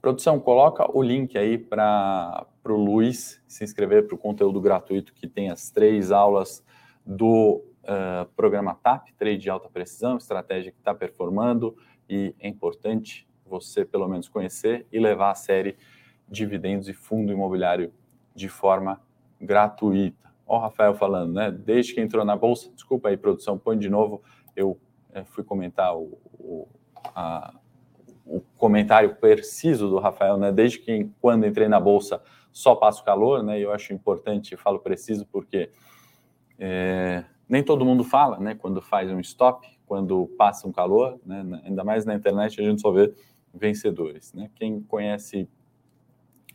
produção, 0.00 0.38
coloca 0.38 0.86
o 0.96 1.02
link 1.02 1.36
aí 1.36 1.58
para 1.58 2.46
o 2.64 2.72
Luiz 2.72 3.42
se 3.46 3.64
inscrever 3.64 4.06
para 4.06 4.14
o 4.14 4.18
conteúdo 4.18 4.60
gratuito 4.60 5.12
que 5.12 5.26
tem 5.26 5.50
as 5.50 5.70
três 5.70 6.12
aulas 6.12 6.64
do 7.04 7.62
uh, 7.82 8.26
programa 8.34 8.74
TAP, 8.74 9.08
trade 9.16 9.38
de 9.38 9.50
alta 9.50 9.68
precisão, 9.68 10.16
estratégia 10.16 10.72
que 10.72 10.78
está 10.78 10.94
performando 10.94 11.76
e 12.08 12.34
é 12.38 12.48
importante 12.48 13.26
você 13.44 13.84
pelo 13.84 14.08
menos 14.08 14.28
conhecer 14.28 14.86
e 14.92 14.98
levar 14.98 15.30
a 15.30 15.34
série 15.34 15.76
dividendos 16.28 16.88
e 16.88 16.92
fundo 16.92 17.32
imobiliário 17.32 17.92
de 18.34 18.48
forma 18.48 19.00
gratuita. 19.40 20.25
Ó, 20.46 20.56
o 20.56 20.60
Rafael 20.60 20.94
falando, 20.94 21.32
né? 21.32 21.50
Desde 21.50 21.94
que 21.94 22.00
entrou 22.00 22.24
na 22.24 22.36
bolsa, 22.36 22.70
desculpa 22.72 23.08
aí, 23.08 23.16
produção, 23.16 23.58
põe 23.58 23.76
de 23.76 23.88
novo. 23.88 24.22
Eu 24.54 24.78
é, 25.12 25.24
fui 25.24 25.42
comentar 25.42 25.96
o, 25.96 26.18
o, 26.38 26.68
a, 27.14 27.54
o, 28.24 28.40
comentário 28.56 29.16
preciso 29.16 29.88
do 29.88 29.98
Rafael, 29.98 30.36
né? 30.36 30.52
Desde 30.52 30.78
que 30.78 31.10
quando 31.20 31.46
entrei 31.46 31.68
na 31.68 31.80
bolsa 31.80 32.22
só 32.52 32.74
passo 32.74 33.04
calor, 33.04 33.42
né? 33.42 33.58
Eu 33.58 33.72
acho 33.72 33.92
importante, 33.92 34.56
falo 34.56 34.78
preciso 34.78 35.26
porque 35.26 35.70
é, 36.58 37.24
nem 37.48 37.62
todo 37.62 37.84
mundo 37.84 38.04
fala, 38.04 38.38
né? 38.38 38.54
Quando 38.54 38.80
faz 38.80 39.10
um 39.10 39.20
stop, 39.20 39.66
quando 39.86 40.26
passa 40.38 40.68
um 40.68 40.72
calor, 40.72 41.18
né? 41.24 41.62
Ainda 41.64 41.82
mais 41.82 42.04
na 42.04 42.14
internet 42.14 42.60
a 42.60 42.64
gente 42.64 42.80
só 42.80 42.90
vê 42.92 43.12
vencedores, 43.52 44.32
né? 44.32 44.50
Quem 44.54 44.80
conhece 44.82 45.48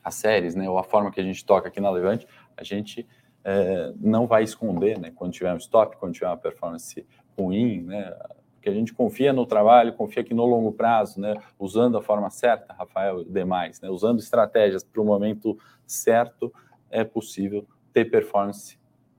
as 0.03 0.15
séries, 0.15 0.55
né? 0.55 0.69
Ou 0.69 0.77
a 0.77 0.83
forma 0.83 1.11
que 1.11 1.19
a 1.19 1.23
gente 1.23 1.45
toca 1.45 1.67
aqui 1.67 1.79
na 1.79 1.89
Levante, 1.89 2.27
a 2.55 2.63
gente 2.63 3.07
é, 3.43 3.93
não 3.97 4.27
vai 4.27 4.43
esconder, 4.43 4.99
né? 4.99 5.11
Quando 5.15 5.33
tiver 5.33 5.53
um 5.53 5.57
stop, 5.57 5.97
quando 5.97 6.13
tiver 6.13 6.27
uma 6.27 6.37
performance 6.37 7.05
ruim, 7.37 7.81
né? 7.81 8.13
Porque 8.53 8.69
a 8.69 8.73
gente 8.73 8.93
confia 8.93 9.33
no 9.33 9.45
trabalho, 9.45 9.93
confia 9.93 10.23
que 10.23 10.33
no 10.33 10.45
longo 10.45 10.71
prazo, 10.71 11.19
né? 11.19 11.35
Usando 11.57 11.97
a 11.97 12.01
forma 12.01 12.29
certa, 12.29 12.73
Rafael 12.73 13.23
demais, 13.23 13.81
né? 13.81 13.89
Usando 13.89 14.19
estratégias 14.19 14.83
para 14.83 15.01
o 15.01 15.05
momento 15.05 15.57
certo, 15.85 16.53
é 16.89 17.03
possível 17.03 17.65
ter 17.93 18.05
performance 18.05 18.77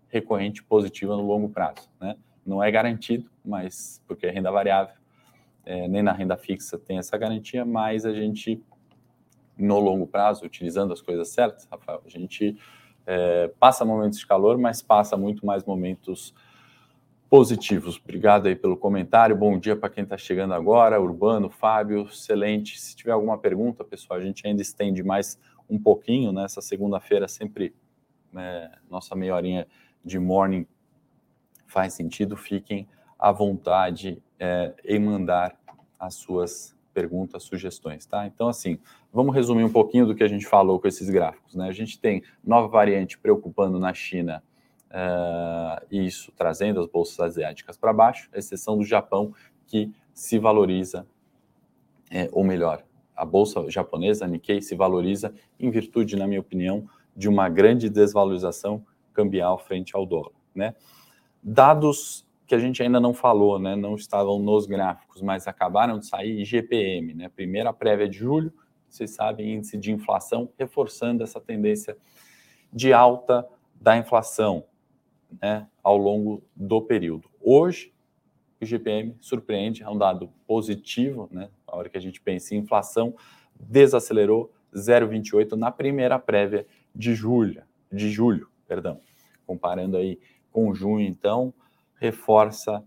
recorrente 0.08 0.62
positiva 0.62 1.16
no 1.16 1.26
longo 1.26 1.48
prazo. 1.48 1.90
Né? 1.98 2.16
Não 2.44 2.62
é 2.62 2.70
garantido, 2.70 3.28
mas 3.44 4.02
porque 4.06 4.26
é 4.26 4.30
renda 4.30 4.50
variável, 4.50 4.94
é, 5.64 5.88
nem 5.88 6.02
na 6.02 6.12
renda 6.12 6.36
fixa 6.36 6.78
tem 6.78 6.98
essa 6.98 7.16
garantia, 7.16 7.64
mas 7.64 8.04
a 8.04 8.12
gente, 8.12 8.62
no 9.56 9.78
longo 9.78 10.06
prazo, 10.06 10.44
utilizando 10.44 10.92
as 10.92 11.00
coisas 11.00 11.28
certas, 11.28 11.66
Rafael, 11.70 12.02
a 12.04 12.08
gente 12.08 12.58
é, 13.06 13.50
passa 13.58 13.84
momentos 13.84 14.18
de 14.18 14.26
calor, 14.26 14.58
mas 14.58 14.82
passa 14.82 15.16
muito 15.16 15.44
mais 15.44 15.64
momentos 15.64 16.34
positivos. 17.28 17.98
Obrigado 18.02 18.46
aí 18.46 18.54
pelo 18.54 18.76
comentário. 18.76 19.34
Bom 19.34 19.58
dia 19.58 19.74
para 19.74 19.88
quem 19.88 20.04
está 20.04 20.18
chegando 20.18 20.52
agora. 20.52 21.00
Urbano, 21.00 21.48
Fábio, 21.48 22.02
excelente. 22.02 22.78
Se 22.78 22.94
tiver 22.94 23.12
alguma 23.12 23.38
pergunta, 23.38 23.82
pessoal, 23.82 24.20
a 24.20 24.22
gente 24.22 24.46
ainda 24.46 24.60
estende 24.60 25.02
mais 25.02 25.38
um 25.68 25.78
pouquinho 25.78 26.30
nessa 26.30 26.60
né? 26.60 26.66
segunda-feira, 26.66 27.26
sempre 27.26 27.74
né, 28.30 28.70
nossa 28.90 29.14
meia 29.14 29.34
horinha 29.34 29.66
de 30.04 30.18
morning 30.18 30.66
faz 31.66 31.94
sentido, 31.94 32.36
fiquem 32.36 32.86
à 33.18 33.32
vontade 33.32 34.22
é, 34.38 34.74
em 34.84 34.98
mandar 34.98 35.56
as 35.98 36.16
suas 36.16 36.76
perguntas, 36.92 37.44
sugestões, 37.44 38.04
tá? 38.04 38.26
Então, 38.26 38.48
assim, 38.48 38.78
vamos 39.12 39.34
resumir 39.34 39.62
um 39.62 39.70
pouquinho 39.70 40.06
do 40.06 40.14
que 40.14 40.24
a 40.24 40.28
gente 40.28 40.46
falou 40.46 40.80
com 40.80 40.88
esses 40.88 41.10
gráficos, 41.10 41.54
né? 41.54 41.68
A 41.68 41.72
gente 41.72 42.00
tem 42.00 42.22
nova 42.42 42.66
variante 42.66 43.18
preocupando 43.18 43.78
na 43.78 43.92
China, 43.92 44.42
uh, 44.88 45.86
isso 45.90 46.32
trazendo 46.36 46.80
as 46.80 46.86
bolsas 46.86 47.20
asiáticas 47.20 47.76
para 47.76 47.92
baixo, 47.92 48.30
exceção 48.32 48.78
do 48.78 48.84
Japão, 48.84 49.34
que 49.66 49.92
se 50.14 50.38
valoriza, 50.38 51.06
é, 52.10 52.28
ou 52.32 52.42
melhor, 52.42 52.84
a 53.14 53.24
bolsa 53.24 53.70
japonesa, 53.70 54.24
a 54.24 54.28
Nikkei, 54.28 54.62
se 54.62 54.74
valoriza 54.74 55.34
em 55.60 55.70
virtude, 55.70 56.16
na 56.16 56.26
minha 56.26 56.40
opinião, 56.40 56.88
de 57.14 57.28
uma 57.28 57.48
grande 57.48 57.90
desvalorização 57.90 58.84
cambial 59.12 59.58
frente 59.58 59.94
ao 59.94 60.06
dólar, 60.06 60.32
né? 60.54 60.74
Dados 61.42 62.26
que 62.46 62.54
a 62.54 62.58
gente 62.58 62.82
ainda 62.82 63.00
não 63.00 63.14
falou, 63.14 63.58
né, 63.58 63.74
não 63.74 63.94
estavam 63.94 64.38
nos 64.38 64.66
gráficos, 64.66 65.22
mas 65.22 65.48
acabaram 65.48 65.98
de 65.98 66.06
sair 66.06 66.40
IGPM, 66.40 67.14
né, 67.14 67.28
primeira 67.30 67.72
prévia 67.72 68.06
de 68.06 68.18
julho, 68.18 68.52
vocês 68.94 69.10
sabem, 69.10 69.54
índice 69.54 69.78
de 69.78 69.90
inflação, 69.90 70.50
reforçando 70.58 71.22
essa 71.22 71.40
tendência 71.40 71.96
de 72.72 72.92
alta 72.92 73.46
da 73.80 73.96
inflação 73.96 74.64
né, 75.40 75.66
ao 75.82 75.96
longo 75.96 76.42
do 76.54 76.80
período. 76.82 77.28
Hoje, 77.40 77.92
o 78.60 78.64
IGPM 78.64 79.16
surpreende, 79.20 79.82
é 79.82 79.88
um 79.88 79.96
dado 79.96 80.28
positivo, 80.46 81.28
né, 81.32 81.48
a 81.66 81.76
hora 81.76 81.88
que 81.88 81.96
a 81.96 82.00
gente 82.00 82.20
pensa 82.20 82.54
em 82.54 82.58
inflação, 82.58 83.14
desacelerou 83.58 84.52
0,28 84.74 85.52
na 85.52 85.70
primeira 85.70 86.18
prévia 86.18 86.66
de 86.94 87.14
julho, 87.14 87.62
de 87.90 88.10
julho, 88.10 88.48
perdão, 88.66 89.00
comparando 89.46 89.96
aí 89.96 90.18
com 90.50 90.74
junho, 90.74 91.06
então, 91.06 91.52
reforça 91.98 92.84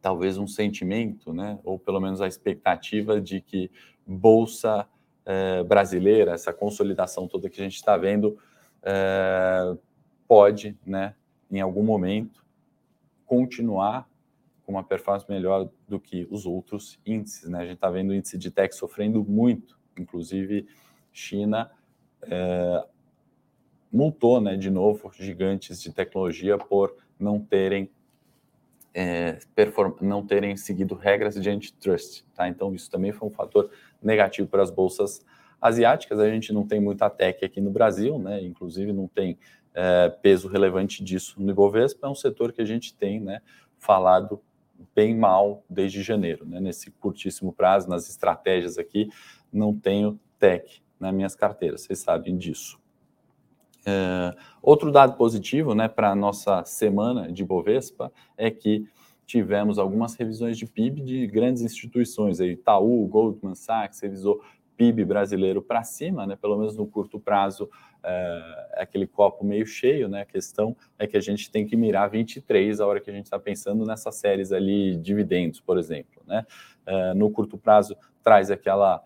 talvez 0.00 0.36
um 0.38 0.46
sentimento, 0.46 1.32
né, 1.32 1.58
ou 1.62 1.78
pelo 1.78 2.00
menos 2.00 2.20
a 2.20 2.26
expectativa 2.26 3.20
de 3.20 3.40
que 3.40 3.70
bolsa 4.06 4.88
eh, 5.24 5.62
brasileira, 5.62 6.32
essa 6.32 6.52
consolidação 6.52 7.28
toda 7.28 7.48
que 7.48 7.60
a 7.60 7.64
gente 7.64 7.76
está 7.76 7.96
vendo, 7.96 8.38
eh, 8.82 9.76
pode, 10.26 10.76
né, 10.84 11.14
em 11.50 11.60
algum 11.60 11.82
momento, 11.82 12.44
continuar 13.26 14.08
com 14.64 14.72
uma 14.72 14.84
performance 14.84 15.26
melhor 15.28 15.68
do 15.88 15.98
que 15.98 16.26
os 16.30 16.46
outros 16.46 16.98
índices. 17.04 17.48
Né? 17.48 17.58
A 17.58 17.64
gente 17.64 17.74
está 17.74 17.90
vendo 17.90 18.10
o 18.10 18.14
índice 18.14 18.38
de 18.38 18.50
tech 18.50 18.74
sofrendo 18.74 19.24
muito, 19.24 19.78
inclusive 19.98 20.66
China 21.12 21.70
eh, 22.22 22.84
multou, 23.92 24.40
né, 24.40 24.56
de 24.56 24.70
novo, 24.70 25.12
gigantes 25.14 25.82
de 25.82 25.92
tecnologia 25.92 26.56
por 26.56 26.96
não 27.18 27.40
terem 27.40 27.90
é, 28.94 29.38
não 30.00 30.24
terem 30.24 30.56
seguido 30.56 30.94
regras 30.94 31.34
de 31.34 31.48
antitrust. 31.48 32.24
Tá? 32.34 32.48
Então, 32.48 32.74
isso 32.74 32.90
também 32.90 33.10
foi 33.10 33.28
um 33.28 33.30
fator 33.30 33.70
negativo 34.02 34.48
para 34.48 34.62
as 34.62 34.70
bolsas 34.70 35.24
asiáticas. 35.60 36.18
A 36.18 36.28
gente 36.28 36.52
não 36.52 36.66
tem 36.66 36.80
muita 36.80 37.08
tech 37.08 37.44
aqui 37.44 37.60
no 37.60 37.70
Brasil, 37.70 38.18
né? 38.18 38.42
inclusive 38.42 38.92
não 38.92 39.06
tem 39.06 39.38
é, 39.74 40.08
peso 40.08 40.48
relevante 40.48 41.02
disso 41.02 41.40
no 41.40 41.50
Ibovespa. 41.50 42.06
É 42.06 42.10
um 42.10 42.14
setor 42.14 42.52
que 42.52 42.60
a 42.60 42.64
gente 42.64 42.94
tem 42.94 43.20
né, 43.20 43.40
falado 43.78 44.40
bem 44.94 45.16
mal 45.16 45.62
desde 45.68 46.02
janeiro. 46.02 46.44
Né? 46.44 46.60
Nesse 46.60 46.90
curtíssimo 46.90 47.52
prazo, 47.52 47.88
nas 47.88 48.08
estratégias 48.08 48.78
aqui, 48.78 49.08
não 49.52 49.74
tenho 49.74 50.18
tech 50.38 50.82
nas 50.98 51.14
minhas 51.14 51.34
carteiras, 51.34 51.82
vocês 51.82 51.98
sabem 51.98 52.36
disso. 52.36 52.80
É, 53.84 54.34
outro 54.62 54.92
dado 54.92 55.16
positivo 55.16 55.74
né, 55.74 55.88
para 55.88 56.14
nossa 56.14 56.64
semana 56.64 57.30
de 57.32 57.44
Bovespa 57.44 58.12
é 58.36 58.50
que 58.50 58.86
tivemos 59.32 59.78
algumas 59.78 60.14
revisões 60.14 60.58
de 60.58 60.66
PIB 60.66 61.00
de 61.00 61.26
grandes 61.26 61.62
instituições, 61.62 62.38
aí, 62.38 62.50
Itaú, 62.50 63.06
Goldman 63.06 63.54
Sachs 63.54 63.98
revisou 64.02 64.42
PIB 64.76 65.06
brasileiro 65.06 65.62
para 65.62 65.82
cima, 65.82 66.26
né, 66.26 66.36
pelo 66.36 66.58
menos 66.58 66.76
no 66.76 66.86
curto 66.86 67.18
prazo, 67.18 67.66
é, 68.02 68.66
é, 68.74 68.82
aquele 68.82 69.06
copo 69.06 69.42
meio 69.42 69.64
cheio, 69.64 70.06
né? 70.06 70.20
A 70.20 70.26
questão 70.26 70.76
é 70.98 71.06
que 71.06 71.16
a 71.16 71.20
gente 71.20 71.50
tem 71.50 71.66
que 71.66 71.76
mirar 71.76 72.10
23 72.10 72.78
a 72.78 72.86
hora 72.86 73.00
que 73.00 73.08
a 73.08 73.12
gente 73.14 73.24
está 73.24 73.38
pensando 73.38 73.86
nessas 73.86 74.16
séries 74.16 74.52
ali, 74.52 74.98
dividendos, 74.98 75.60
por 75.60 75.78
exemplo, 75.78 76.22
né? 76.26 76.44
É, 76.84 77.14
no 77.14 77.30
curto 77.30 77.56
prazo 77.56 77.96
traz 78.22 78.50
aquela 78.50 79.02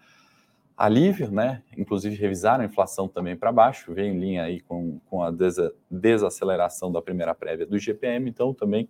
alívio, 0.77 1.31
né? 1.31 1.63
Inclusive 1.79 2.17
revisaram 2.17 2.65
a 2.65 2.67
inflação 2.67 3.07
também 3.07 3.37
para 3.37 3.53
baixo, 3.53 3.95
vem 3.95 4.17
em 4.17 4.19
linha 4.19 4.43
aí 4.43 4.61
com, 4.61 4.99
com 5.07 5.23
a 5.23 5.31
desa, 5.31 5.73
desaceleração 5.89 6.91
da 6.91 7.01
primeira 7.01 7.33
prévia 7.33 7.65
do 7.65 7.77
IGPM, 7.77 8.29
então 8.29 8.53
também 8.53 8.89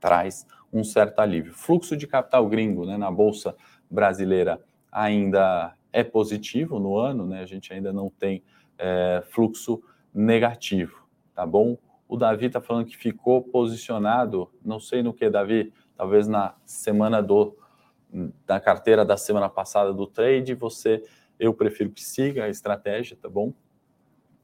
traz 0.00 0.46
um 0.72 0.82
certo 0.82 1.20
alívio. 1.20 1.52
Fluxo 1.52 1.96
de 1.96 2.06
capital 2.06 2.48
gringo 2.48 2.86
né, 2.86 2.96
na 2.96 3.10
Bolsa 3.10 3.54
Brasileira 3.90 4.60
ainda 4.90 5.74
é 5.92 6.02
positivo 6.02 6.78
no 6.78 6.96
ano, 6.96 7.26
né? 7.26 7.40
A 7.40 7.46
gente 7.46 7.72
ainda 7.72 7.92
não 7.92 8.08
tem 8.08 8.42
é, 8.78 9.22
fluxo 9.30 9.82
negativo, 10.14 11.06
tá 11.34 11.44
bom? 11.44 11.76
O 12.08 12.16
Davi 12.16 12.46
está 12.46 12.60
falando 12.60 12.86
que 12.86 12.96
ficou 12.96 13.42
posicionado, 13.42 14.50
não 14.64 14.80
sei 14.80 15.02
no 15.02 15.12
que, 15.12 15.28
Davi, 15.28 15.72
talvez 15.96 16.26
na 16.26 16.54
semana 16.64 17.22
do 17.22 17.56
da 18.44 18.58
carteira 18.58 19.04
da 19.04 19.16
semana 19.16 19.48
passada 19.48 19.92
do 19.92 20.04
trade, 20.04 20.52
você, 20.54 21.00
eu 21.38 21.54
prefiro 21.54 21.90
que 21.90 22.02
siga 22.02 22.44
a 22.44 22.48
estratégia, 22.48 23.16
tá 23.16 23.28
bom? 23.28 23.52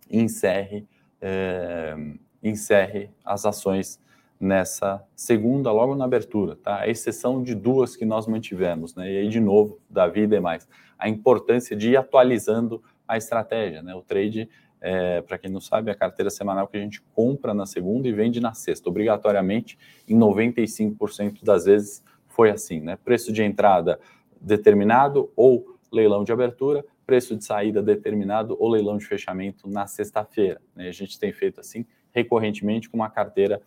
E 0.09 0.21
encerre, 0.21 0.87
é, 1.21 1.97
encerre 2.41 3.11
as 3.25 3.45
ações 3.45 4.01
nessa 4.39 5.03
segunda, 5.15 5.73
logo 5.73 5.95
na 5.95 6.05
abertura, 6.05 6.57
tá? 6.57 6.81
A 6.81 6.89
exceção 6.89 7.43
de 7.43 7.55
duas 7.55 7.97
que 7.97 8.05
nós 8.05 8.27
mantivemos, 8.27 8.95
né? 8.95 9.11
E 9.11 9.19
aí, 9.19 9.29
de 9.29 9.41
novo, 9.41 9.81
Davi 9.89 10.23
e 10.23 10.27
demais, 10.27 10.69
a 10.99 11.09
importância 11.09 11.75
de 11.77 11.91
ir 11.91 11.97
atualizando 11.97 12.83
a 13.09 13.17
estratégia, 13.17 13.83
né? 13.83 13.95
O 13.95 14.03
trade, 14.03 14.49
é, 14.81 15.23
para 15.23 15.39
quem 15.39 15.51
não 15.51 15.61
sabe, 15.61 15.91
é 15.91 15.93
a 15.93 15.97
carteira 15.97 16.31
semanal 16.31 16.69
que 16.69 16.77
a 16.77 16.81
gente 16.81 17.01
compra 17.15 17.55
na 17.55 17.65
segunda 17.65 18.07
e 18.07 18.13
vende 18.13 18.41
na 18.41 18.53
sexta, 18.53 18.89
obrigatoriamente, 18.89 19.79
em 20.07 20.19
95% 20.19 21.43
das 21.43 21.65
vezes 21.65 22.03
foi 22.27 22.51
assim, 22.51 22.81
né? 22.81 22.99
Preço 23.03 23.33
de 23.33 23.43
entrada 23.43 23.99
determinado 24.41 25.33
ou 25.35 25.77
leilão 25.91 26.25
de 26.25 26.33
abertura, 26.33 26.85
preço 27.07 27.37
de 27.37 27.45
saída 27.45 27.83
determinado 27.83 28.57
ou 28.59 28.69
leilão 28.69 28.99
de 28.99 29.07
fechamento 29.07 29.69
na 29.69 29.87
sexta-feira. 29.87 30.61
Né? 30.75 30.89
A 30.89 30.93
gente 30.93 31.19
tem 31.19 31.33
feito 31.33 31.61
assim 31.61 31.87
recorrentemente 32.13 32.89
com 32.89 32.97
uma 32.97 33.11
carteira 33.11 33.61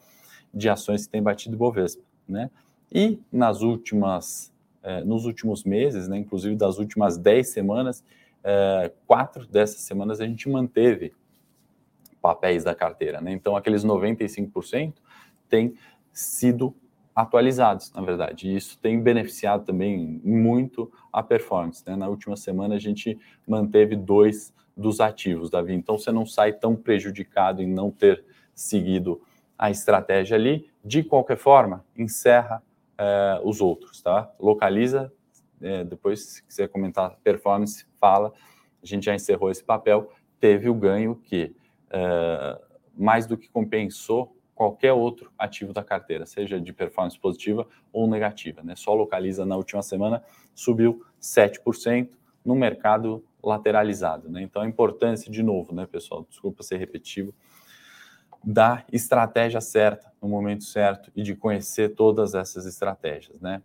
de 0.53 0.69
ações 0.69 1.05
que 1.05 1.11
tem 1.11 1.21
batido 1.21 1.57
Bovespa, 1.57 2.03
né? 2.27 2.49
E 2.91 3.19
nas 3.31 3.61
últimas, 3.61 4.51
eh, 4.81 5.03
nos 5.03 5.25
últimos 5.25 5.63
meses, 5.63 6.07
né, 6.07 6.17
inclusive 6.17 6.55
das 6.55 6.79
últimas 6.79 7.17
10 7.17 7.49
semanas, 7.49 8.03
eh, 8.43 8.91
quatro 9.05 9.45
dessas 9.45 9.81
semanas 9.81 10.19
a 10.19 10.25
gente 10.25 10.49
manteve 10.49 11.13
papéis 12.21 12.63
da 12.63 12.73
carteira, 12.73 13.21
né? 13.21 13.31
Então 13.31 13.55
aqueles 13.55 13.83
95% 13.83 15.01
têm 15.47 15.75
sido 16.11 16.73
atualizados, 17.15 17.91
na 17.93 18.01
verdade. 18.01 18.47
E 18.47 18.55
isso 18.55 18.77
tem 18.79 19.01
beneficiado 19.01 19.65
também 19.65 20.21
muito 20.23 20.91
a 21.11 21.21
performance. 21.21 21.83
Né? 21.85 21.95
Na 21.95 22.07
última 22.07 22.35
semana 22.37 22.75
a 22.75 22.79
gente 22.79 23.17
manteve 23.47 23.95
dois 23.95 24.53
dos 24.75 25.01
ativos, 25.01 25.49
Davi. 25.49 25.73
Então 25.73 25.97
você 25.97 26.11
não 26.11 26.25
sai 26.25 26.53
tão 26.53 26.75
prejudicado 26.75 27.61
em 27.61 27.67
não 27.67 27.91
ter 27.91 28.23
seguido 28.53 29.21
a 29.59 29.69
estratégia 29.69 30.37
ali. 30.37 30.71
De 30.83 31.03
qualquer 31.03 31.37
forma, 31.37 31.85
encerra 31.97 32.63
é, 32.97 33.41
os 33.43 33.59
outros, 33.59 34.01
tá? 34.01 34.31
Localiza, 34.39 35.11
é, 35.61 35.83
depois 35.83 36.25
se 36.25 36.43
quiser 36.43 36.69
comentar 36.69 37.17
performance, 37.21 37.85
fala. 37.99 38.31
A 38.81 38.85
gente 38.85 39.05
já 39.05 39.13
encerrou 39.13 39.51
esse 39.51 39.63
papel. 39.63 40.09
Teve 40.39 40.69
o 40.69 40.73
ganho 40.73 41.17
que 41.17 41.53
é, 41.91 42.61
mais 42.97 43.27
do 43.27 43.37
que 43.37 43.49
compensou 43.49 44.33
qualquer 44.55 44.93
outro 44.93 45.31
ativo 45.37 45.73
da 45.73 45.83
carteira, 45.83 46.25
seja 46.25 46.59
de 46.59 46.73
performance 46.73 47.19
positiva 47.19 47.67
ou 47.91 48.07
negativa. 48.07 48.61
Né? 48.63 48.75
Só 48.75 48.93
localiza 48.93 49.45
na 49.45 49.55
última 49.55 49.81
semana, 49.81 50.23
subiu 50.53 51.03
7% 51.21 52.09
no 52.43 52.55
mercado 52.55 53.23
lateralizado. 53.41 54.29
Né? 54.29 54.41
Então, 54.41 54.61
a 54.61 54.67
importância, 54.67 55.31
de 55.31 55.41
novo, 55.41 55.73
né, 55.73 55.85
pessoal, 55.85 56.25
desculpa 56.29 56.61
ser 56.63 56.77
repetitivo, 56.77 57.33
da 58.43 58.83
estratégia 58.91 59.61
certa, 59.61 60.11
no 60.21 60.27
momento 60.27 60.63
certo, 60.63 61.11
e 61.15 61.21
de 61.21 61.35
conhecer 61.35 61.95
todas 61.95 62.33
essas 62.33 62.65
estratégias. 62.65 63.39
Né? 63.39 63.61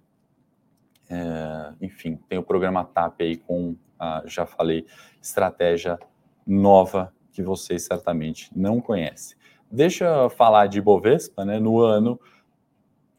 É, 1.08 1.72
enfim, 1.80 2.18
tem 2.28 2.38
o 2.38 2.42
programa 2.42 2.84
TAP 2.84 3.20
aí 3.20 3.36
com, 3.36 3.76
a, 3.98 4.22
já 4.26 4.46
falei, 4.46 4.86
estratégia 5.20 5.98
nova 6.46 7.12
que 7.32 7.42
vocês 7.42 7.84
certamente 7.84 8.50
não 8.56 8.80
conhecem. 8.80 9.36
Deixa 9.70 10.04
eu 10.04 10.30
falar 10.30 10.68
de 10.68 10.80
Bovespa, 10.80 11.44
né? 11.44 11.58
No 11.58 11.80
ano, 11.80 12.20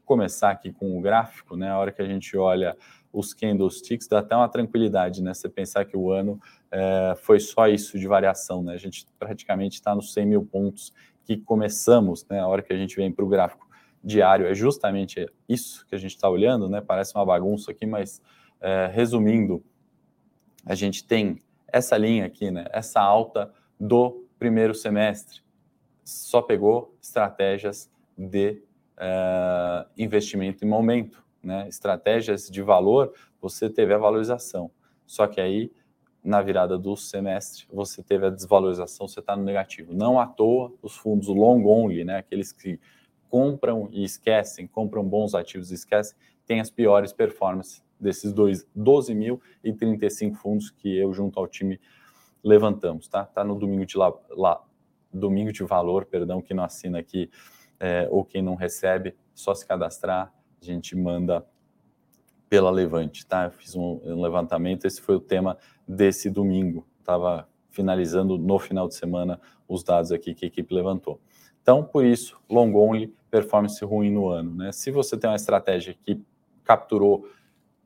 começar 0.05 0.51
aqui 0.51 0.71
com 0.71 0.97
o 0.97 1.01
gráfico, 1.01 1.57
né? 1.57 1.69
A 1.69 1.77
hora 1.77 1.91
que 1.91 2.01
a 2.01 2.05
gente 2.05 2.37
olha 2.37 2.77
os 3.11 3.33
candlesticks, 3.33 4.07
dá 4.07 4.19
até 4.19 4.35
uma 4.35 4.47
tranquilidade, 4.47 5.21
né? 5.21 5.33
Você 5.33 5.49
pensar 5.49 5.83
que 5.85 5.97
o 5.97 6.11
ano 6.11 6.39
é, 6.71 7.13
foi 7.17 7.39
só 7.39 7.67
isso 7.67 7.99
de 7.99 8.07
variação, 8.07 8.63
né? 8.63 8.73
A 8.73 8.77
gente 8.77 9.05
praticamente 9.17 9.75
está 9.75 9.93
nos 9.95 10.13
100 10.13 10.25
mil 10.25 10.45
pontos 10.45 10.93
que 11.25 11.37
começamos, 11.37 12.25
né? 12.29 12.39
A 12.39 12.47
hora 12.47 12.61
que 12.61 12.71
a 12.71 12.77
gente 12.77 12.95
vem 12.95 13.11
para 13.11 13.25
o 13.25 13.27
gráfico 13.27 13.67
diário, 14.03 14.45
é 14.45 14.53
justamente 14.53 15.27
isso 15.49 15.85
que 15.87 15.95
a 15.95 15.97
gente 15.97 16.11
está 16.11 16.29
olhando, 16.29 16.69
né? 16.69 16.79
Parece 16.79 17.15
uma 17.15 17.25
bagunça 17.25 17.71
aqui, 17.71 17.85
mas 17.85 18.21
é, 18.61 18.87
resumindo, 18.93 19.63
a 20.65 20.75
gente 20.75 21.03
tem 21.03 21.39
essa 21.67 21.97
linha 21.97 22.25
aqui, 22.25 22.51
né? 22.51 22.65
Essa 22.71 23.01
alta 23.01 23.51
do 23.79 24.25
primeiro 24.37 24.75
semestre 24.75 25.41
só 26.03 26.41
pegou 26.41 26.95
estratégias 27.01 27.89
de 28.15 28.61
uh, 28.97 29.89
investimento 29.97 30.63
em 30.63 30.67
momento, 30.67 31.25
né? 31.43 31.67
Estratégias 31.67 32.47
de 32.47 32.61
valor, 32.61 33.11
você 33.41 33.69
teve 33.69 33.93
a 33.93 33.97
valorização. 33.97 34.69
Só 35.05 35.27
que 35.27 35.41
aí, 35.41 35.71
na 36.25 36.41
virada 36.41 36.75
do 36.75 36.97
semestre, 36.97 37.67
você 37.71 38.01
teve 38.01 38.25
a 38.25 38.29
desvalorização, 38.31 39.07
você 39.07 39.19
está 39.19 39.35
no 39.35 39.43
negativo. 39.43 39.93
Não 39.93 40.19
à 40.19 40.25
toa, 40.25 40.73
os 40.81 40.97
fundos 40.97 41.27
long 41.27 41.63
only, 41.65 42.03
né? 42.03 42.17
Aqueles 42.17 42.51
que 42.51 42.79
compram 43.29 43.87
e 43.91 44.03
esquecem, 44.03 44.65
compram 44.65 45.03
bons 45.03 45.35
ativos 45.35 45.69
e 45.69 45.75
esquecem, 45.75 46.17
têm 46.47 46.59
as 46.59 46.71
piores 46.71 47.13
performances 47.13 47.83
desses 47.99 48.33
dois 48.33 48.65
12.035 48.75 50.33
fundos 50.35 50.71
que 50.71 50.97
eu 50.97 51.13
junto 51.13 51.39
ao 51.39 51.47
time 51.47 51.79
levantamos, 52.43 53.07
tá? 53.07 53.23
Tá 53.23 53.43
no 53.43 53.55
domingo 53.55 53.85
de 53.85 53.97
lá, 53.97 54.11
lá 54.31 54.61
domingo 55.13 55.51
de 55.51 55.63
valor, 55.63 56.05
perdão, 56.05 56.41
que 56.41 56.53
não 56.53 56.63
assina 56.63 56.99
aqui 56.99 57.29
é, 57.79 58.07
ou 58.09 58.25
quem 58.25 58.41
não 58.41 58.55
recebe, 58.55 59.15
só 59.33 59.53
se 59.53 59.65
cadastrar, 59.65 60.33
a 60.61 60.65
gente 60.65 60.95
manda 60.95 61.45
pela 62.55 62.71
Levante, 62.71 63.25
tá? 63.25 63.43
Eu 63.43 63.51
fiz 63.51 63.75
um, 63.75 63.99
um 64.05 64.21
levantamento, 64.21 64.85
esse 64.85 65.01
foi 65.01 65.17
o 65.17 65.19
tema 65.19 65.57
desse 65.85 66.29
domingo. 66.29 66.87
Estava 67.01 67.49
finalizando 67.69 68.37
no 68.37 68.57
final 68.57 68.87
de 68.87 68.95
semana 68.95 69.41
os 69.67 69.83
dados 69.83 70.09
aqui 70.09 70.33
que 70.33 70.45
a 70.45 70.47
equipe 70.47 70.73
levantou. 70.73 71.19
Então, 71.61 71.83
por 71.83 72.05
isso, 72.05 72.39
long 72.49 72.73
only, 72.73 73.13
performance 73.29 73.83
ruim 73.83 74.09
no 74.09 74.29
ano, 74.29 74.55
né? 74.55 74.71
Se 74.71 74.89
você 74.89 75.17
tem 75.17 75.29
uma 75.29 75.35
estratégia 75.35 75.93
que 76.01 76.21
capturou 76.63 77.27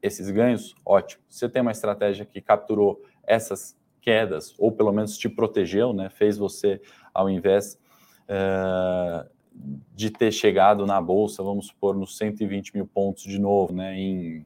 esses 0.04 0.30
ganhos, 0.30 0.76
ótimo. 0.86 1.24
Se 1.28 1.40
você 1.40 1.50
tem 1.50 1.64
uma 1.64 1.72
estratégia 1.72 2.24
que 2.24 2.40
capturou 2.40 3.02
essas 3.24 3.76
quedas, 4.00 4.54
ou 4.60 4.72
pelo 4.72 4.92
menos 4.92 5.18
te 5.18 5.28
protegeu, 5.28 5.94
né? 5.94 6.12
Fez 6.12 6.38
você, 6.38 6.80
ao 7.12 7.28
invés 7.28 7.82
uh, 8.30 9.28
de 9.96 10.12
ter 10.12 10.32
chegado 10.32 10.86
na 10.86 11.02
bolsa, 11.02 11.42
vamos 11.42 11.66
supor, 11.66 11.96
nos 11.96 12.16
120 12.20 12.76
mil 12.76 12.86
pontos 12.86 13.24
de 13.24 13.40
novo, 13.40 13.74
né? 13.74 13.98
Em, 13.98 14.46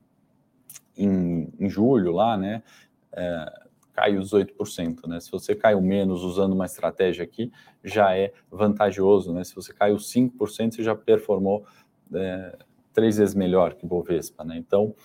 em, 0.98 1.52
em 1.60 1.70
julho 1.70 2.12
lá, 2.12 2.38
né? 2.38 2.64
Uh, 3.12 3.64
caiu 3.94 4.22
18%, 4.22 5.08
né? 5.08 5.20
Se 5.20 5.32
você 5.32 5.56
caiu 5.56 5.82
menos 5.82 6.24
usando 6.24 6.54
uma 6.54 6.66
estratégia 6.66 7.24
aqui, 7.24 7.52
já 7.84 8.16
é 8.18 8.34
vantajoso, 8.52 9.32
né? 9.34 9.44
Se 9.44 9.56
você 9.56 9.72
caiu 9.72 9.98
5%, 9.98 10.74
você 10.74 10.84
já 10.84 10.96
performou 10.96 11.66
é, 12.14 12.58
três 12.92 13.18
vezes 13.18 13.36
melhor 13.36 13.76
que 13.76 13.86
o 13.86 13.88
Bovespa, 13.88 14.44
né? 14.44 14.58
Então, 14.58 14.96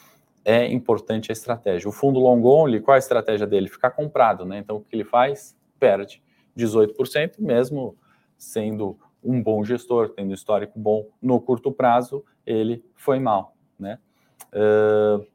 é 0.44 0.66
importante 0.66 1.30
a 1.30 1.34
estratégia. 1.34 1.88
O 1.88 1.92
fundo 1.92 2.18
long 2.18 2.42
only, 2.42 2.80
qual 2.80 2.94
a 2.94 2.98
estratégia 2.98 3.46
dele? 3.46 3.68
Ficar 3.68 3.90
comprado, 3.90 4.46
né? 4.46 4.58
Então, 4.58 4.76
o 4.76 4.80
que 4.80 4.96
ele 4.96 5.04
faz? 5.04 5.54
Perde 5.78 6.22
18%, 6.56 7.38
mesmo 7.38 7.94
sendo 8.36 8.98
um 9.22 9.42
bom 9.42 9.62
gestor, 9.62 10.10
tendo 10.10 10.32
histórico 10.32 10.78
bom 10.78 11.06
no 11.20 11.40
curto 11.40 11.70
prazo, 11.70 12.24
ele 12.46 12.82
foi 12.94 13.18
mal, 13.18 13.54
né? 13.78 13.98
Uh, 14.52 15.26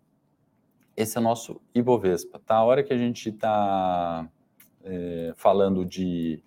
esse 0.96 1.18
é 1.18 1.22
o 1.22 1.24
nosso 1.24 1.62
Ibovespa, 1.74 2.40
tá? 2.46 2.56
A 2.56 2.64
hora 2.64 2.84
que 2.84 2.94
a 2.94 2.98
gente 2.98 3.30
está 3.30 4.28
é, 4.84 5.34
falando 5.36 5.86
de 5.86 6.44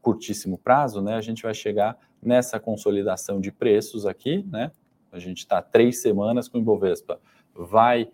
curtíssimo 0.00 0.58
prazo, 0.58 1.00
né? 1.02 1.14
A 1.14 1.20
gente 1.20 1.42
vai 1.42 1.54
chegar 1.54 1.98
nessa 2.22 2.60
consolidação 2.60 3.40
de 3.40 3.50
preços 3.50 4.06
aqui, 4.06 4.44
né? 4.50 4.70
A 5.10 5.18
gente 5.18 5.38
está 5.38 5.62
três 5.62 6.02
semanas 6.02 6.48
com 6.48 6.58
o 6.58 6.60
Ibovespa 6.60 7.20
vai 7.56 8.08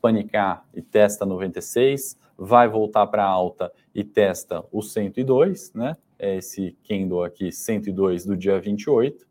panicar 0.00 0.66
e 0.74 0.82
testa 0.82 1.24
96, 1.24 2.18
vai 2.36 2.68
voltar 2.68 3.06
para 3.06 3.24
alta 3.24 3.72
e 3.94 4.04
testa 4.04 4.64
o 4.70 4.82
102, 4.82 5.72
né? 5.72 5.96
É 6.18 6.36
esse 6.36 6.76
candle 6.86 7.24
aqui, 7.24 7.50
102 7.50 8.24
do 8.24 8.36
dia 8.36 8.60
28, 8.60 9.22
uh, 9.22 9.26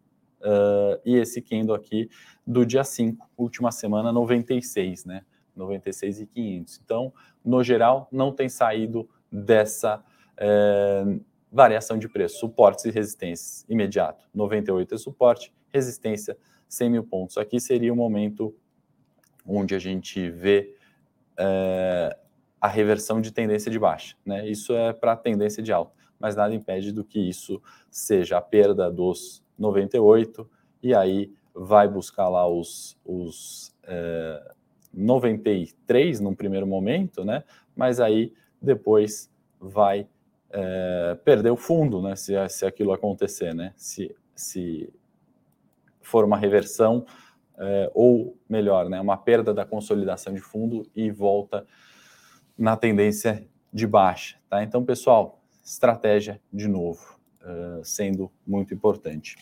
e 1.06 1.16
esse 1.16 1.42
candle 1.42 1.76
aqui 1.76 2.10
do 2.46 2.66
dia 2.66 2.84
5, 2.84 3.30
última 3.38 3.72
semana, 3.72 4.12
96, 4.12 5.06
né? 5.06 5.24
96 5.56 6.22
e 6.22 6.26
500. 6.26 6.82
Então, 6.84 7.14
no 7.44 7.64
geral, 7.64 8.08
não 8.12 8.32
tem 8.32 8.50
saído 8.50 9.10
dessa 9.32 10.04
é, 10.38 11.04
variação 11.52 11.98
de 11.98 12.08
preço. 12.10 12.40
Suportes 12.40 12.86
e 12.86 12.92
resistências 12.92 13.66
imediato. 13.70 14.28
98 14.34 14.96
é 14.96 14.98
suporte, 14.98 15.54
resistência 15.72 16.38
100 16.68 16.90
mil 16.90 17.04
pontos. 17.04 17.38
Aqui 17.38 17.60
seria 17.60 17.94
o 17.94 17.96
momento 17.96 18.56
onde 19.46 19.76
a 19.76 19.80
gente 19.80 20.30
vê 20.30 20.76
é, 21.38 22.18
a 22.60 22.68
reversão 22.68 23.22
de 23.22 23.32
tendência 23.32 23.72
de 23.72 23.78
baixa. 23.78 24.16
Né? 24.26 24.48
Isso 24.48 24.74
é 24.74 24.94
para 24.94 25.16
tendência 25.16 25.62
de 25.62 25.72
alta, 25.72 25.94
mas 26.20 26.36
nada 26.36 26.56
impede 26.56 26.92
do 26.92 27.04
que 27.04 27.20
isso 27.20 27.62
seja 27.92 28.38
a 28.38 28.42
perda 28.42 28.92
dos 28.92 29.44
98 29.58 30.50
e 30.82 30.94
aí 30.94 31.32
vai 31.54 31.88
buscar 31.88 32.30
lá 32.30 32.48
os, 32.48 32.98
os 33.06 33.76
é, 33.84 34.54
93 34.94 36.20
num 36.20 36.36
primeiro 36.36 36.68
momento, 36.68 37.26
né? 37.26 37.44
mas 37.76 38.00
aí 38.00 38.34
depois 38.62 39.32
vai 39.60 40.08
é, 40.50 41.18
perder 41.24 41.52
o 41.52 41.58
fundo, 41.58 42.02
né? 42.02 42.16
se, 42.16 42.34
se 42.50 42.66
aquilo 42.66 42.94
acontecer, 42.94 43.54
né? 43.54 43.74
se, 43.76 44.16
se 44.36 44.94
for 46.02 46.24
uma 46.26 46.38
reversão 46.38 47.06
é, 47.58 47.92
ou 47.94 48.38
melhor, 48.50 48.90
né, 48.90 49.00
uma 49.00 49.18
perda 49.18 49.54
da 49.54 49.66
consolidação 49.66 50.34
de 50.34 50.42
fundo 50.42 50.90
e 50.96 51.12
volta 51.12 51.66
na 52.58 52.76
tendência 52.76 53.48
de 53.72 53.88
baixa. 53.88 54.38
Tá? 54.50 54.64
Então, 54.64 54.84
pessoal, 54.84 55.42
estratégia 55.64 56.40
de 56.52 56.68
novo, 56.68 57.20
uh, 57.42 57.84
sendo 57.84 58.32
muito 58.46 58.74
importante. 58.74 59.38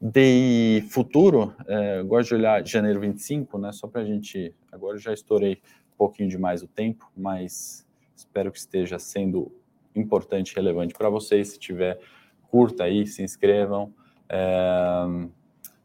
De 0.00 0.84
futuro, 0.90 1.54
uh, 1.62 2.04
gosto 2.06 2.28
de 2.28 2.34
olhar 2.34 2.66
janeiro 2.66 3.00
25, 3.00 3.58
né, 3.58 3.72
só 3.72 3.86
para 3.88 4.02
a 4.02 4.04
gente. 4.04 4.54
Agora 4.70 4.98
já 4.98 5.12
estourei 5.12 5.54
um 5.94 5.96
pouquinho 5.96 6.28
demais 6.28 6.62
o 6.62 6.68
tempo, 6.68 7.10
mas 7.16 7.86
espero 8.14 8.52
que 8.52 8.58
esteja 8.58 8.98
sendo 8.98 9.50
importante 9.94 10.50
e 10.50 10.54
relevante 10.54 10.92
para 10.92 11.08
vocês. 11.08 11.48
Se 11.48 11.58
tiver, 11.58 11.98
curta 12.50 12.84
aí, 12.84 13.06
se 13.06 13.22
inscrevam. 13.22 13.94
Uh, 14.26 15.30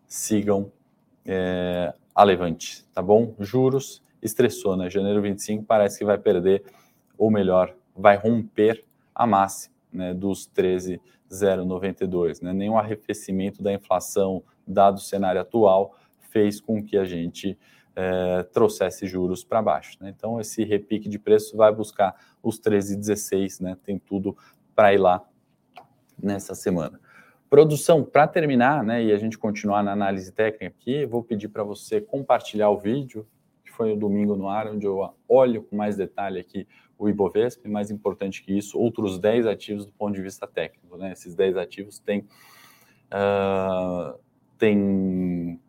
sigam 0.08 0.72
é, 1.26 1.94
a 2.14 2.24
Levante, 2.24 2.84
tá 2.94 3.02
bom? 3.02 3.34
Juros 3.40 4.04
estressou, 4.22 4.76
né? 4.76 4.90
Janeiro 4.90 5.22
25 5.22 5.64
parece 5.64 6.00
que 6.00 6.06
vai 6.06 6.18
perder, 6.18 6.64
ou 7.18 7.32
melhor, 7.32 7.74
vai 7.96 8.18
romper 8.18 8.84
a 9.16 9.26
máxima 9.26 9.74
né, 9.92 10.14
dos 10.14 10.46
13,092. 10.48 12.42
Né? 12.42 12.54
Nenhum 12.54 12.78
arrefecimento 12.78 13.62
da 13.62 13.74
inflação, 13.74 14.44
dado 14.66 14.98
o 14.98 15.02
cenário 15.02 15.42
atual, 15.42 15.96
fez 16.30 16.62
com 16.62 16.84
que 16.84 16.98
a 16.98 17.06
gente 17.06 17.58
é, 17.96 18.44
trouxesse 18.44 19.06
juros 19.08 19.44
para 19.44 19.62
baixo. 19.62 19.98
Né? 20.02 20.14
Então, 20.16 20.40
esse 20.40 20.64
repique 20.64 21.10
de 21.10 21.20
preço 21.20 21.58
vai 21.58 21.74
buscar 21.74 22.16
os 22.42 22.60
13,16, 22.60 23.62
né? 23.62 23.78
tem 23.84 24.00
tudo 24.00 24.36
para 24.76 24.94
ir 24.94 24.98
lá 24.98 25.24
nessa 26.22 26.56
semana. 26.56 27.00
Produção, 27.50 28.02
para 28.02 28.28
terminar, 28.28 28.82
né, 28.82 29.04
e 29.04 29.12
a 29.12 29.18
gente 29.18 29.38
continuar 29.38 29.84
na 29.84 29.92
análise 29.92 30.32
técnica 30.32 30.68
aqui, 30.68 31.06
vou 31.06 31.22
pedir 31.22 31.50
para 31.50 31.64
você 31.64 32.00
compartilhar 32.00 32.70
o 32.70 32.78
vídeo, 32.78 33.28
que 33.66 33.72
foi 33.74 33.92
o 33.92 33.98
domingo 33.98 34.38
no 34.38 34.48
ar, 34.48 34.68
onde 34.68 34.86
eu 34.86 35.14
olho 35.28 35.64
com 35.64 35.76
mais 35.76 35.98
detalhe 35.98 36.40
aqui 36.40 36.66
o 37.02 37.10
Ibovespa, 37.10 37.68
e 37.68 37.72
mais 37.72 37.90
importante 37.90 38.44
que 38.44 38.56
isso, 38.56 38.78
outros 38.78 39.18
10 39.18 39.48
ativos 39.48 39.86
do 39.88 39.92
ponto 39.92 40.14
de 40.14 40.22
vista 40.22 40.46
técnico. 40.46 40.96
Né? 40.98 41.12
Esses 41.12 41.34
10 41.34 41.58
ativos 41.58 41.98
têm, 41.98 42.28
uh, 43.12 44.20
têm 44.56 45.60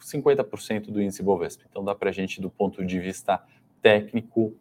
50% 0.00 0.90
do 0.90 1.00
índice 1.00 1.22
Ibovespa. 1.22 1.64
Então 1.70 1.84
dá 1.84 1.94
para 1.94 2.10
a 2.10 2.12
gente, 2.12 2.40
do 2.40 2.50
ponto 2.50 2.84
de 2.84 2.98
vista 2.98 3.40
técnico, 3.80 4.56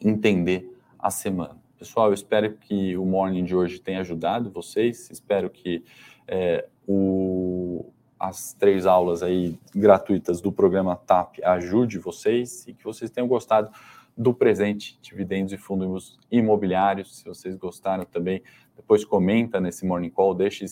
entender 0.00 0.72
a 0.96 1.10
semana. 1.10 1.58
Pessoal, 1.76 2.08
eu 2.08 2.14
espero 2.14 2.52
que 2.58 2.96
o 2.96 3.04
morning 3.04 3.42
de 3.42 3.56
hoje 3.56 3.80
tenha 3.80 4.00
ajudado 4.00 4.48
vocês. 4.48 5.10
Espero 5.10 5.50
que 5.50 5.82
é, 6.28 6.68
o, 6.86 7.90
as 8.16 8.52
três 8.54 8.86
aulas 8.86 9.24
aí 9.24 9.58
gratuitas 9.74 10.40
do 10.40 10.52
programa 10.52 10.94
TAP 10.94 11.38
ajude 11.42 11.98
vocês 11.98 12.64
e 12.68 12.74
que 12.74 12.84
vocês 12.84 13.10
tenham 13.10 13.26
gostado 13.26 13.72
do 14.20 14.34
presente, 14.34 14.98
dividendos 15.00 15.50
e 15.50 15.56
fundos 15.56 16.18
imobiliários. 16.30 17.16
Se 17.16 17.24
vocês 17.24 17.56
gostaram 17.56 18.04
também, 18.04 18.42
depois 18.76 19.02
comenta 19.02 19.58
nesse 19.58 19.86
Morning 19.86 20.10
Call, 20.10 20.34
deixe 20.34 20.66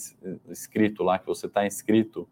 escrito 0.51 1.03
lá 1.03 1.19
que 1.19 1.27
você 1.27 1.47
está 1.47 1.67
inscrito 1.67 2.29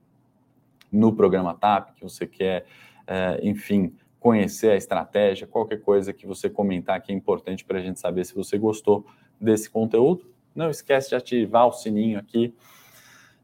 no 0.93 1.17
programa 1.17 1.55
TAP, 1.55 1.95
que 1.95 2.03
você 2.03 2.27
quer, 2.27 2.67
é, 3.07 3.41
enfim, 3.43 3.95
conhecer 4.21 4.73
a 4.73 4.77
estratégia, 4.77 5.47
qualquer 5.47 5.81
coisa 5.81 6.13
que 6.13 6.27
você 6.27 6.51
comentar 6.51 7.01
que 7.01 7.11
é 7.11 7.15
importante 7.15 7.65
para 7.65 7.79
a 7.79 7.83
gente 7.83 7.99
saber 7.99 8.27
se 8.27 8.35
você 8.35 8.59
gostou 8.59 9.07
desse 9.41 9.71
conteúdo. 9.71 10.31
Não 10.55 10.69
esquece 10.69 11.09
de 11.09 11.15
ativar 11.15 11.67
o 11.67 11.73
sininho 11.73 12.19
aqui, 12.19 12.55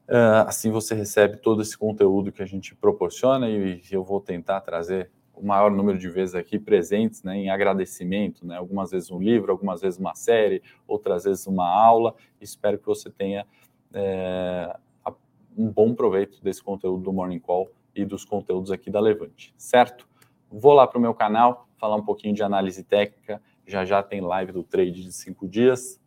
uh, 0.09 0.47
assim 0.47 0.71
você 0.71 0.95
recebe 0.95 1.39
todo 1.39 1.63
esse 1.63 1.77
conteúdo 1.77 2.31
que 2.31 2.43
a 2.43 2.47
gente 2.47 2.75
proporciona 2.75 3.49
e 3.49 3.81
eu 3.91 4.05
vou 4.05 4.21
tentar 4.21 4.61
trazer 4.61 5.11
o 5.35 5.45
maior 5.45 5.71
número 5.71 5.99
de 5.99 6.09
vezes 6.09 6.35
aqui 6.35 6.59
presentes, 6.59 7.23
né, 7.23 7.37
em 7.37 7.51
agradecimento, 7.51 8.47
né, 8.47 8.57
algumas 8.57 8.91
vezes 8.91 9.11
um 9.11 9.19
livro, 9.19 9.51
algumas 9.51 9.81
vezes 9.81 9.99
uma 9.99 10.15
série, 10.15 10.63
outras 10.87 11.25
vezes 11.25 11.47
uma 11.47 11.69
aula. 11.69 12.15
Espero 12.41 12.79
que 12.79 12.87
você 12.87 13.11
tenha 13.11 13.47
é, 13.93 14.77
um 15.57 15.71
bom 15.71 15.95
proveito 15.95 16.43
desse 16.43 16.63
conteúdo 16.63 17.03
do 17.03 17.13
Morning 17.13 17.39
Call 17.39 17.71
e 17.95 18.05
dos 18.05 18.25
conteúdos 18.25 18.71
aqui 18.71 18.91
da 18.91 19.01
Levante, 19.01 19.55
certo? 19.57 20.09
Vou 20.51 20.73
lá 20.73 20.87
para 20.87 20.99
o 20.99 21.01
meu 21.01 21.15
canal, 21.15 21.69
falar 21.77 21.97
um 21.97 22.05
pouquinho 22.05 22.35
de 22.35 22.43
análise 22.43 22.85
técnica. 22.85 23.43
Já 23.67 23.85
já 23.85 24.03
tem 24.03 24.21
live 24.21 24.53
do 24.53 24.63
trade 24.63 25.03
de 25.03 25.13
cinco 25.13 25.49
dias. 25.49 26.01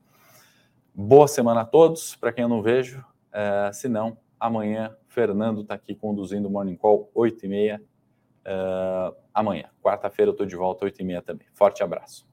Boa 0.93 1.27
semana 1.27 1.61
a 1.61 1.65
todos. 1.65 2.15
Para 2.15 2.31
quem 2.31 2.43
eu 2.43 2.49
não 2.49 2.61
vejo, 2.61 3.03
é, 3.31 3.71
se 3.73 3.87
não, 3.87 4.17
amanhã 4.39 4.95
Fernando 5.07 5.61
está 5.61 5.73
aqui 5.73 5.95
conduzindo 5.95 6.47
o 6.47 6.51
Morning 6.51 6.75
Call 6.75 7.09
8 7.13 7.45
e 7.45 7.49
meia 7.49 7.81
uh, 8.45 9.15
amanhã. 9.33 9.69
Quarta-feira 9.81 10.29
eu 10.29 10.33
estou 10.33 10.45
de 10.45 10.55
volta, 10.55 10.85
8h30 10.85 11.21
também. 11.21 11.47
Forte 11.53 11.83
abraço. 11.83 12.27